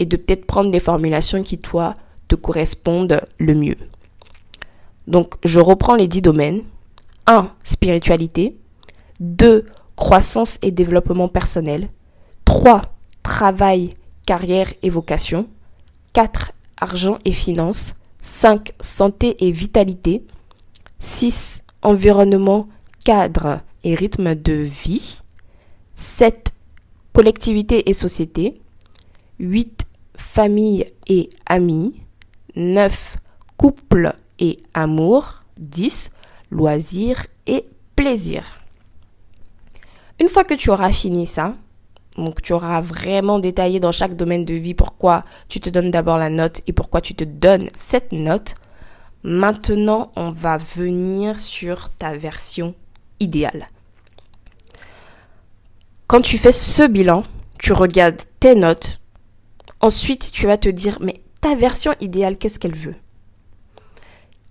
et 0.00 0.06
de 0.06 0.16
peut-être 0.16 0.44
prendre 0.44 0.72
les 0.72 0.80
formulations 0.80 1.42
qui, 1.42 1.56
toi, 1.56 1.94
te 2.26 2.34
correspondent 2.34 3.20
le 3.38 3.54
mieux. 3.54 3.76
Donc, 5.06 5.34
je 5.44 5.60
reprends 5.60 5.94
les 5.94 6.08
dix 6.08 6.20
domaines. 6.20 6.62
1. 7.26 7.50
Spiritualité. 7.62 8.56
2. 9.20 9.66
Croissance 9.96 10.58
et 10.62 10.70
développement 10.70 11.28
personnel. 11.28 11.88
3. 12.46 12.82
Travail, 13.22 13.94
carrière 14.26 14.72
et 14.82 14.90
vocation. 14.90 15.46
4. 16.14 16.52
Argent 16.80 17.18
et 17.24 17.32
finances. 17.32 17.94
5. 18.22 18.72
Santé 18.80 19.36
et 19.46 19.50
vitalité. 19.50 20.24
6. 20.98 21.62
Environnement, 21.82 22.68
cadre 23.04 23.60
et 23.84 23.94
rythme 23.94 24.34
de 24.34 24.54
vie. 24.54 25.20
7. 25.94 26.52
Collectivité 27.12 27.88
et 27.90 27.92
société. 27.92 28.60
8. 29.38 29.86
Famille 30.16 30.86
et 31.08 31.30
amis. 31.46 32.02
9. 32.56 33.16
Couple 33.56 34.14
et 34.38 34.58
amour. 34.72 35.44
10. 35.58 36.10
Loisirs 36.50 37.26
et 37.46 37.66
plaisir. 37.96 38.59
Une 40.20 40.28
fois 40.28 40.44
que 40.44 40.54
tu 40.54 40.70
auras 40.70 40.92
fini 40.92 41.26
ça, 41.26 41.54
donc 42.16 42.42
tu 42.42 42.52
auras 42.52 42.82
vraiment 42.82 43.38
détaillé 43.38 43.80
dans 43.80 43.92
chaque 43.92 44.16
domaine 44.16 44.44
de 44.44 44.52
vie 44.52 44.74
pourquoi 44.74 45.24
tu 45.48 45.60
te 45.60 45.70
donnes 45.70 45.90
d'abord 45.90 46.18
la 46.18 46.28
note 46.28 46.60
et 46.66 46.74
pourquoi 46.74 47.00
tu 47.00 47.14
te 47.14 47.24
donnes 47.24 47.70
cette 47.74 48.12
note. 48.12 48.54
Maintenant, 49.22 50.12
on 50.16 50.30
va 50.30 50.58
venir 50.58 51.40
sur 51.40 51.88
ta 51.90 52.16
version 52.16 52.74
idéale. 53.18 53.68
Quand 56.06 56.20
tu 56.20 56.36
fais 56.36 56.52
ce 56.52 56.86
bilan, 56.86 57.22
tu 57.58 57.72
regardes 57.72 58.20
tes 58.40 58.54
notes. 58.54 59.00
Ensuite, 59.80 60.32
tu 60.32 60.46
vas 60.46 60.58
te 60.58 60.68
dire, 60.68 60.98
mais 61.00 61.22
ta 61.40 61.54
version 61.54 61.94
idéale, 62.00 62.36
qu'est-ce 62.36 62.58
qu'elle 62.58 62.74
veut? 62.74 62.96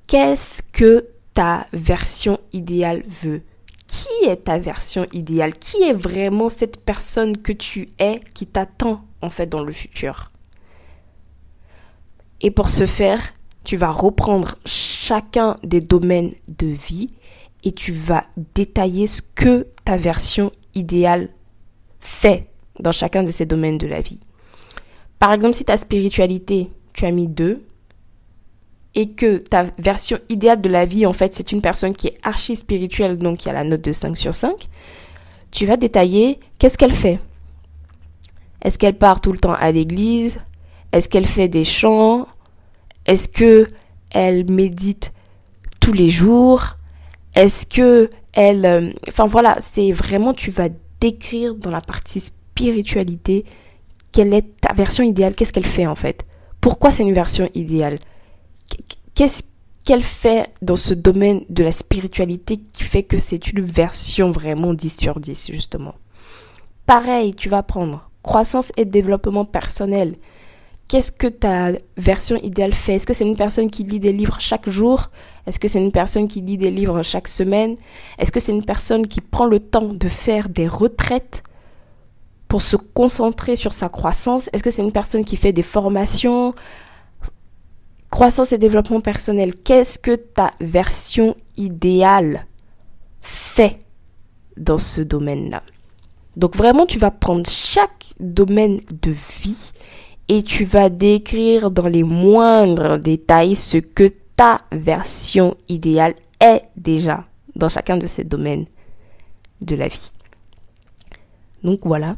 Qu'est-ce 0.07 0.63
que 0.63 1.07
ta 1.35 1.67
version 1.73 2.39
idéale 2.53 3.03
veut? 3.21 3.43
Qui 3.89 4.29
est 4.29 4.45
ta 4.45 4.59
version 4.59 5.07
idéale? 5.13 5.57
Qui 5.57 5.81
est 5.81 5.93
vraiment 5.93 6.47
cette 6.47 6.79
personne 6.85 7.37
que 7.39 7.51
tu 7.51 7.89
es 7.97 8.21
qui 8.35 8.45
t'attend 8.45 9.03
en 9.21 9.31
fait 9.31 9.47
dans 9.47 9.63
le 9.63 9.71
futur? 9.71 10.31
Et 12.41 12.51
pour 12.51 12.69
ce 12.69 12.85
faire, 12.85 13.33
tu 13.63 13.77
vas 13.77 13.89
reprendre 13.89 14.55
chacun 14.63 15.57
des 15.63 15.81
domaines 15.81 16.33
de 16.59 16.67
vie 16.67 17.07
et 17.63 17.71
tu 17.71 17.91
vas 17.91 18.25
détailler 18.53 19.07
ce 19.07 19.23
que 19.23 19.67
ta 19.83 19.97
version 19.97 20.51
idéale 20.75 21.29
fait 21.99 22.47
dans 22.79 22.91
chacun 22.91 23.23
de 23.23 23.31
ces 23.31 23.47
domaines 23.47 23.79
de 23.79 23.87
la 23.87 24.01
vie. 24.01 24.19
Par 25.17 25.33
exemple, 25.33 25.55
si 25.55 25.65
ta 25.65 25.77
spiritualité, 25.77 26.69
tu 26.93 27.05
as 27.05 27.11
mis 27.11 27.27
deux, 27.27 27.65
et 28.95 29.11
que 29.11 29.37
ta 29.37 29.65
version 29.77 30.19
idéale 30.29 30.61
de 30.61 30.69
la 30.69 30.85
vie, 30.85 31.05
en 31.05 31.13
fait, 31.13 31.33
c'est 31.33 31.51
une 31.51 31.61
personne 31.61 31.95
qui 31.95 32.07
est 32.07 32.17
archi 32.23 32.55
spirituelle, 32.55 33.17
donc 33.17 33.39
qui 33.39 33.49
a 33.49 33.53
la 33.53 33.63
note 33.63 33.83
de 33.83 33.91
5 33.91 34.17
sur 34.17 34.33
5, 34.33 34.67
tu 35.51 35.65
vas 35.65 35.77
détailler 35.77 36.39
qu'est-ce 36.57 36.77
qu'elle 36.77 36.93
fait. 36.93 37.19
Est-ce 38.61 38.77
qu'elle 38.77 38.97
part 38.97 39.21
tout 39.21 39.31
le 39.31 39.37
temps 39.37 39.53
à 39.53 39.71
l'église? 39.71 40.39
Est-ce 40.91 41.07
qu'elle 41.07 41.25
fait 41.25 41.47
des 41.47 41.63
chants? 41.63 42.27
Est-ce 43.05 43.29
que 43.29 43.67
elle 44.11 44.49
médite 44.49 45.13
tous 45.79 45.93
les 45.93 46.09
jours? 46.09 46.75
Est-ce 47.35 47.65
que 47.65 48.09
elle 48.33 48.65
euh, 48.65 48.91
enfin 49.07 49.27
voilà, 49.27 49.57
c'est 49.59 49.91
vraiment 49.91 50.33
tu 50.33 50.51
vas 50.51 50.69
décrire 50.99 51.55
dans 51.55 51.71
la 51.71 51.81
partie 51.81 52.19
spiritualité 52.19 53.45
quelle 54.11 54.33
est 54.33 54.59
ta 54.59 54.73
version 54.73 55.03
idéale, 55.03 55.35
qu'est-ce 55.35 55.53
qu'elle 55.53 55.65
fait 55.65 55.87
en 55.87 55.95
fait? 55.95 56.25
Pourquoi 56.61 56.91
c'est 56.91 57.03
une 57.03 57.13
version 57.13 57.49
idéale? 57.53 57.99
Qu'est-ce 59.15 59.43
qu'elle 59.83 60.03
fait 60.03 60.51
dans 60.61 60.75
ce 60.75 60.93
domaine 60.93 61.41
de 61.49 61.63
la 61.63 61.71
spiritualité 61.71 62.57
qui 62.57 62.83
fait 62.83 63.03
que 63.03 63.17
c'est 63.17 63.51
une 63.51 63.61
version 63.61 64.31
vraiment 64.31 64.73
10 64.73 64.97
sur 64.97 65.19
10, 65.19 65.51
justement? 65.51 65.95
Pareil, 66.85 67.33
tu 67.35 67.49
vas 67.49 67.63
prendre 67.63 68.09
croissance 68.23 68.71
et 68.77 68.85
développement 68.85 69.45
personnel. 69.45 70.15
Qu'est-ce 70.87 71.11
que 71.11 71.27
ta 71.27 71.71
version 71.97 72.35
idéale 72.37 72.73
fait? 72.73 72.95
Est-ce 72.95 73.05
que 73.05 73.13
c'est 73.13 73.27
une 73.27 73.37
personne 73.37 73.69
qui 73.69 73.83
lit 73.83 73.99
des 73.99 74.11
livres 74.11 74.37
chaque 74.39 74.67
jour? 74.67 75.11
Est-ce 75.45 75.59
que 75.59 75.67
c'est 75.67 75.79
une 75.79 75.91
personne 75.91 76.27
qui 76.27 76.41
lit 76.41 76.57
des 76.57 76.71
livres 76.71 77.03
chaque 77.03 77.27
semaine? 77.27 77.75
Est-ce 78.17 78.31
que 78.31 78.39
c'est 78.39 78.51
une 78.51 78.65
personne 78.65 79.07
qui 79.07 79.21
prend 79.21 79.45
le 79.45 79.59
temps 79.59 79.87
de 79.87 80.09
faire 80.09 80.49
des 80.49 80.67
retraites 80.67 81.43
pour 82.47 82.63
se 82.63 82.75
concentrer 82.75 83.55
sur 83.55 83.71
sa 83.71 83.87
croissance? 83.87 84.49
Est-ce 84.51 84.63
que 84.63 84.71
c'est 84.71 84.81
une 84.81 84.91
personne 84.91 85.23
qui 85.23 85.37
fait 85.37 85.53
des 85.53 85.61
formations? 85.61 86.55
Croissance 88.09 88.53
et 88.53 88.57
développement 88.57 89.01
personnel, 89.01 89.55
qu'est-ce 89.55 89.99
que 89.99 90.15
ta 90.15 90.51
version 90.59 91.35
idéale 91.57 92.47
fait 93.21 93.79
dans 94.57 94.79
ce 94.79 95.01
domaine-là? 95.01 95.63
Donc 96.35 96.55
vraiment, 96.55 96.85
tu 96.85 96.99
vas 96.99 97.11
prendre 97.11 97.47
chaque 97.47 98.13
domaine 98.19 98.79
de 99.01 99.11
vie 99.11 99.71
et 100.27 100.43
tu 100.43 100.63
vas 100.63 100.89
décrire 100.89 101.69
dans 101.71 101.87
les 101.87 102.03
moindres 102.03 102.97
détails 102.97 103.55
ce 103.55 103.77
que 103.77 104.11
ta 104.35 104.61
version 104.71 105.55
idéale 105.67 106.15
est 106.39 106.63
déjà 106.77 107.25
dans 107.55 107.69
chacun 107.69 107.97
de 107.97 108.07
ces 108.07 108.23
domaines 108.23 108.65
de 109.61 109.75
la 109.75 109.87
vie. 109.87 110.11
Donc 111.63 111.81
voilà, 111.83 112.15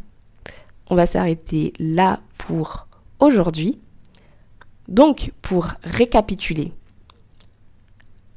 on 0.89 0.95
va 0.95 1.06
s'arrêter 1.06 1.73
là 1.80 2.19
pour 2.38 2.88
aujourd'hui. 3.19 3.80
Donc, 4.91 5.32
pour 5.41 5.67
récapituler, 5.84 6.73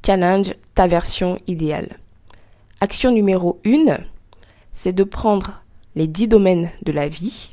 challenge 0.05 0.53
ta 0.73 0.87
version 0.87 1.37
idéale. 1.47 1.99
Action 2.79 3.11
numéro 3.11 3.59
1, 3.65 3.97
c'est 4.73 4.93
de 4.93 5.03
prendre 5.03 5.61
les 5.95 6.07
10 6.07 6.29
domaines 6.29 6.71
de 6.83 6.93
la 6.93 7.09
vie. 7.09 7.51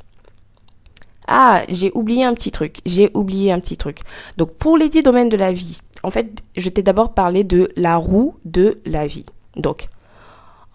Ah, 1.27 1.63
j'ai 1.67 1.91
oublié 1.95 2.23
un 2.23 2.33
petit 2.33 2.51
truc. 2.51 2.77
J'ai 2.85 3.11
oublié 3.13 3.51
un 3.51 3.59
petit 3.59 3.75
truc. 3.75 3.99
Donc 4.37 4.55
pour 4.55 4.77
les 4.77 4.87
10 4.87 5.03
domaines 5.03 5.27
de 5.27 5.35
la 5.35 5.51
vie, 5.51 5.79
en 6.03 6.09
fait, 6.09 6.41
je 6.55 6.69
t'ai 6.69 6.81
d'abord 6.81 7.13
parlé 7.13 7.43
de 7.43 7.73
la 7.75 7.97
roue 7.97 8.37
de 8.45 8.81
la 8.85 9.05
vie. 9.05 9.25
Donc, 9.57 9.87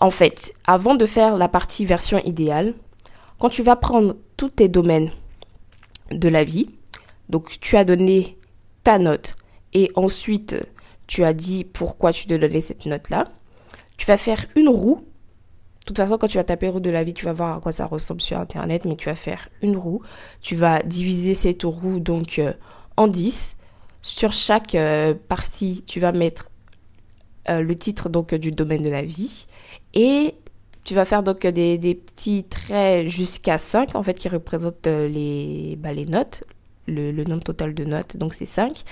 en 0.01 0.11
fait, 0.11 0.53
avant 0.67 0.97
de 0.97 1.07
faire 1.07 1.39
la 1.39 1.49
partie 1.49 1.87
version 1.87 2.19
idéale, 2.19 2.75
quand 3.39 3.49
tu 3.49 3.63
vas 3.63 3.77
prendre 3.77 4.17
tous 4.37 4.51
tes 4.51 4.69
domaines 4.69 5.13
de 6.11 6.29
la 6.29 6.45
vie, 6.45 6.69
donc 7.29 7.59
tu 7.61 7.77
as 7.77 7.85
donné 7.85 8.39
ta 8.83 8.99
note 8.99 9.37
et 9.75 9.91
ensuite 9.95 10.57
tu 11.09 11.25
as 11.25 11.33
dit 11.33 11.65
pourquoi 11.65 12.13
tu 12.13 12.27
dois 12.27 12.39
donner 12.39 12.61
cette 12.61 12.87
note-là, 12.87 13.33
tu 13.97 14.07
vas 14.07 14.17
faire 14.17 14.45
une 14.55 14.69
roue. 14.69 15.05
De 15.81 15.87
toute 15.87 15.97
façon, 15.97 16.19
quand 16.19 16.29
tu 16.29 16.37
vas 16.37 16.45
taper 16.45 16.69
roue 16.69 16.81
de 16.81 16.91
la 16.91 17.03
vie, 17.03 17.15
tu 17.15 17.25
vas 17.25 17.33
voir 17.33 17.57
à 17.57 17.61
quoi 17.61 17.73
ça 17.73 17.87
ressemble 17.87 18.21
sur 18.21 18.39
Internet, 18.39 18.85
mais 18.85 18.95
tu 18.95 19.07
vas 19.07 19.15
faire 19.15 19.49
une 19.63 19.77
roue. 19.77 20.03
Tu 20.43 20.55
vas 20.55 20.83
diviser 20.83 21.33
cette 21.35 21.63
roue 21.63 21.99
donc 21.99 22.39
euh, 22.39 22.53
en 22.97 23.09
10. 23.09 23.57
Sur 24.03 24.33
chaque 24.33 24.75
euh, 24.75 25.15
partie, 25.15 25.83
tu 25.87 25.99
vas 25.99 26.13
mettre 26.13 26.51
euh, 27.49 27.63
le 27.63 27.75
titre 27.75 28.11
donc 28.11 28.35
du 28.35 28.51
domaine 28.51 28.83
de 28.83 28.91
la 28.91 29.03
vie 29.03 29.47
et 29.95 30.35
tu 30.85 30.95
vas 30.95 31.07
faire 31.07 31.23
donc 31.23 31.47
des, 31.47 31.79
petits 31.95 32.45
traits 32.45 33.09
jusqu'à 33.09 33.59
5 33.59 33.95
en 33.95 34.03
fait 34.03 34.15
qui 34.15 34.29
représentent 34.29 34.85
bah, 34.85 35.93
les 35.93 36.07
notes, 36.07 36.45
le, 36.89 37.25
nombre 37.25 37.45
total 37.45 37.75
de 37.75 37.85
notes, 37.85 38.17
donc 38.17 38.35
c'est 38.35 38.47
5. 38.47 38.83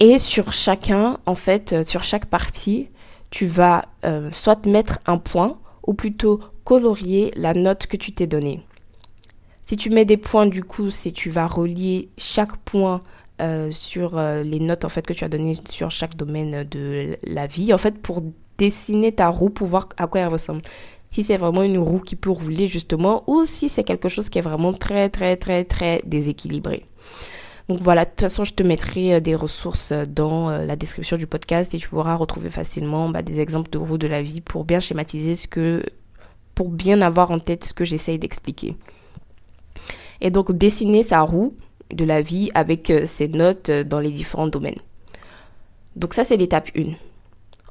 Et 0.00 0.18
sur 0.18 0.52
chacun, 0.52 1.18
en 1.26 1.34
fait, 1.34 1.82
sur 1.82 2.02
chaque 2.02 2.26
partie, 2.26 2.88
tu 3.30 3.46
vas 3.46 3.86
euh, 4.04 4.30
soit 4.32 4.66
mettre 4.66 4.98
un 5.06 5.18
point 5.18 5.58
ou 5.86 5.94
plutôt 5.94 6.40
colorier 6.64 7.32
la 7.36 7.54
note 7.54 7.86
que 7.86 7.96
tu 7.96 8.12
t'es 8.12 8.26
donnée. 8.26 8.62
Si 9.64 9.76
tu 9.76 9.90
mets 9.90 10.04
des 10.04 10.16
points, 10.16 10.46
du 10.46 10.64
coup, 10.64 10.90
c'est 10.90 11.12
tu 11.12 11.30
vas 11.30 11.46
relier 11.46 12.08
chaque 12.16 12.56
point 12.58 13.02
euh, 13.40 13.70
sur 13.70 14.18
euh, 14.18 14.42
les 14.42 14.60
notes 14.60 14.84
en 14.84 14.88
fait 14.88 15.06
que 15.06 15.12
tu 15.12 15.24
as 15.24 15.28
données 15.28 15.52
sur 15.68 15.90
chaque 15.90 16.16
domaine 16.16 16.64
de 16.64 17.18
la 17.22 17.46
vie, 17.46 17.72
en 17.72 17.78
fait, 17.78 17.98
pour 17.98 18.22
dessiner 18.56 19.12
ta 19.12 19.28
roue, 19.28 19.50
pour 19.50 19.68
voir 19.68 19.88
à 19.96 20.06
quoi 20.06 20.20
elle 20.20 20.28
ressemble. 20.28 20.62
Si 21.10 21.22
c'est 21.22 21.36
vraiment 21.36 21.62
une 21.62 21.78
roue 21.78 22.00
qui 22.00 22.16
peut 22.16 22.30
rouler 22.30 22.66
justement, 22.66 23.24
ou 23.26 23.44
si 23.44 23.68
c'est 23.68 23.84
quelque 23.84 24.08
chose 24.08 24.28
qui 24.28 24.38
est 24.38 24.42
vraiment 24.42 24.72
très 24.72 25.08
très 25.08 25.36
très 25.36 25.64
très 25.64 26.02
déséquilibré. 26.04 26.84
Donc 27.68 27.80
voilà, 27.80 28.06
de 28.06 28.10
toute 28.10 28.22
façon, 28.22 28.44
je 28.44 28.54
te 28.54 28.62
mettrai 28.62 29.14
euh, 29.14 29.20
des 29.20 29.34
ressources 29.34 29.92
euh, 29.92 30.06
dans 30.06 30.48
euh, 30.48 30.64
la 30.64 30.74
description 30.74 31.18
du 31.18 31.26
podcast 31.26 31.74
et 31.74 31.78
tu 31.78 31.88
pourras 31.88 32.14
retrouver 32.14 32.48
facilement 32.48 33.10
bah, 33.10 33.20
des 33.20 33.40
exemples 33.40 33.68
de 33.68 33.76
roues 33.76 33.98
de 33.98 34.06
la 34.06 34.22
vie 34.22 34.40
pour 34.40 34.64
bien 34.64 34.80
schématiser 34.80 35.34
ce 35.34 35.46
que, 35.46 35.82
pour 36.54 36.70
bien 36.70 37.02
avoir 37.02 37.30
en 37.30 37.38
tête 37.38 37.64
ce 37.64 37.74
que 37.74 37.84
j'essaye 37.84 38.18
d'expliquer. 38.18 38.74
Et 40.22 40.30
donc 40.30 40.50
dessiner 40.50 41.02
sa 41.02 41.20
roue 41.20 41.54
de 41.92 42.06
la 42.06 42.22
vie 42.22 42.50
avec 42.54 42.92
ses 43.04 43.28
notes 43.28 43.70
dans 43.70 44.00
les 44.00 44.10
différents 44.10 44.48
domaines. 44.48 44.80
Donc 45.94 46.14
ça, 46.14 46.24
c'est 46.24 46.36
l'étape 46.36 46.70
1. 46.76 46.94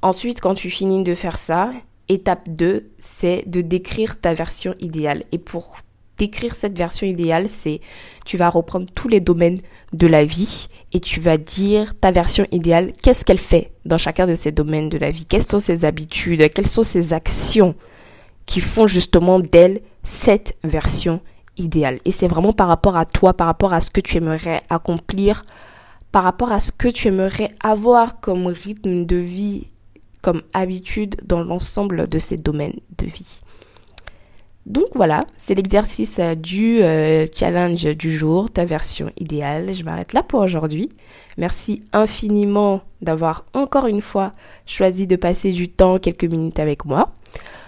Ensuite, 0.02 0.42
quand 0.42 0.54
tu 0.54 0.70
finis 0.70 1.04
de 1.04 1.14
faire 1.14 1.38
ça, 1.38 1.74
étape 2.10 2.48
2, 2.48 2.90
c'est 3.00 3.44
de 3.48 3.62
décrire 3.62 4.20
ta 4.20 4.34
version 4.34 4.76
idéale. 4.80 5.24
Et 5.32 5.38
pour 5.38 5.78
décrire 6.18 6.56
cette 6.56 6.78
version 6.78 7.08
idéale, 7.08 7.48
c'est 7.48 7.80
tu 8.26 8.38
vas 8.38 8.50
reprendre 8.50 8.88
tous 8.94 9.08
les 9.08 9.20
domaines 9.20 9.60
de 9.94 10.08
la 10.08 10.26
vie 10.26 10.68
et 10.94 11.00
tu 11.00 11.20
vas 11.20 11.38
dire 11.38 11.94
ta 12.00 12.12
version 12.12 12.46
idéale, 12.52 12.92
qu'est-ce 13.02 13.24
qu'elle 13.24 13.38
fait 13.38 13.72
dans 13.86 13.98
chacun 13.98 14.28
de 14.28 14.36
ces 14.36 14.52
domaines 14.52 14.90
de 14.90 14.98
la 14.98 15.12
vie, 15.12 15.26
quelles 15.26 15.44
sont 15.44 15.60
ses 15.60 15.86
habitudes, 15.86 16.52
quelles 16.54 16.68
sont 16.68 16.84
ses 16.84 17.14
actions 17.14 17.76
qui 18.46 18.60
font 18.60 18.88
justement 18.88 19.40
d'elle 19.40 19.82
cette 20.04 20.58
version 20.64 21.22
idéale? 21.58 22.00
Et 22.06 22.12
c'est 22.12 22.28
vraiment 22.28 22.54
par 22.54 22.68
rapport 22.68 22.98
à 22.98 23.06
toi, 23.06 23.34
par 23.34 23.48
rapport 23.48 23.74
à 23.74 23.82
ce 23.82 23.92
que 23.92 24.02
tu 24.02 24.18
aimerais 24.18 24.64
accomplir, 24.70 25.46
par 26.12 26.24
rapport 26.24 26.52
à 26.52 26.60
ce 26.60 26.72
que 26.72 26.88
tu 26.88 27.10
aimerais 27.10 27.52
avoir 27.62 28.20
comme 28.20 28.48
rythme 28.48 29.06
de 29.06 29.18
vie, 29.18 29.68
comme 30.22 30.42
habitude 30.54 31.16
dans 31.26 31.44
l'ensemble 31.44 32.08
de 32.08 32.20
ces 32.20 32.38
domaines 32.38 32.80
de 32.98 33.06
vie. 33.06 33.42
Donc 34.68 34.88
voilà, 34.96 35.22
c'est 35.38 35.56
l'exercice 35.56 36.20
euh, 36.20 36.36
du 36.36 36.84
euh, 36.84 37.26
challenge 37.34 37.86
du 37.86 38.12
jour, 38.12 38.52
ta 38.52 38.66
version 38.66 39.10
idéale. 39.18 39.74
Je 39.74 39.86
m'arrête 39.86 40.12
là 40.12 40.24
pour 40.24 40.42
aujourd'hui. 40.42 40.90
Merci 41.38 41.84
infiniment 41.94 42.82
d'avoir 43.02 43.46
encore 43.54 43.88
une 43.88 44.02
fois 44.02 44.34
choisi 44.66 45.08
de 45.08 45.16
passer 45.16 45.54
du 45.54 45.70
temps, 45.70 46.00
quelques 46.00 46.26
minutes 46.26 46.60
avec 46.60 46.84
moi. 46.84 47.14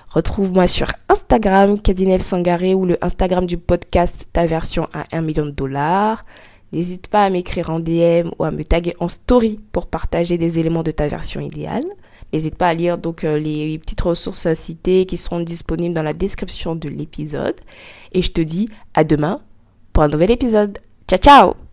Retrouve-moi 0.09 0.67
sur 0.67 0.88
Instagram, 1.07 1.79
Kadinel 1.79 2.21
Sangaré, 2.21 2.73
ou 2.73 2.85
le 2.85 2.97
Instagram 3.01 3.45
du 3.45 3.57
podcast 3.57 4.27
Ta 4.33 4.45
version 4.45 4.89
à 4.91 5.05
1 5.15 5.21
million 5.21 5.45
de 5.45 5.51
dollars. 5.51 6.25
N'hésite 6.73 7.07
pas 7.07 7.23
à 7.23 7.29
m'écrire 7.29 7.69
en 7.69 7.79
DM 7.79 8.31
ou 8.38 8.43
à 8.43 8.51
me 8.51 8.63
taguer 8.65 8.95
en 8.99 9.07
story 9.07 9.59
pour 9.71 9.88
partager 9.88 10.38
des 10.38 10.59
éléments 10.59 10.83
de 10.83 10.91
ta 10.91 11.07
version 11.07 11.39
idéale. 11.39 11.85
N'hésite 12.33 12.55
pas 12.55 12.67
à 12.67 12.73
lire 12.73 12.97
donc 12.97 13.23
euh, 13.23 13.39
les 13.39 13.77
petites 13.79 14.01
ressources 14.01 14.53
citées 14.53 15.05
qui 15.05 15.17
seront 15.17 15.39
disponibles 15.39 15.95
dans 15.95 16.03
la 16.03 16.13
description 16.13 16.75
de 16.75 16.89
l'épisode. 16.89 17.55
Et 18.11 18.21
je 18.21 18.31
te 18.31 18.41
dis 18.41 18.69
à 18.93 19.03
demain 19.03 19.41
pour 19.93 20.03
un 20.03 20.09
nouvel 20.09 20.31
épisode. 20.31 20.77
Ciao 21.07 21.19
ciao 21.19 21.68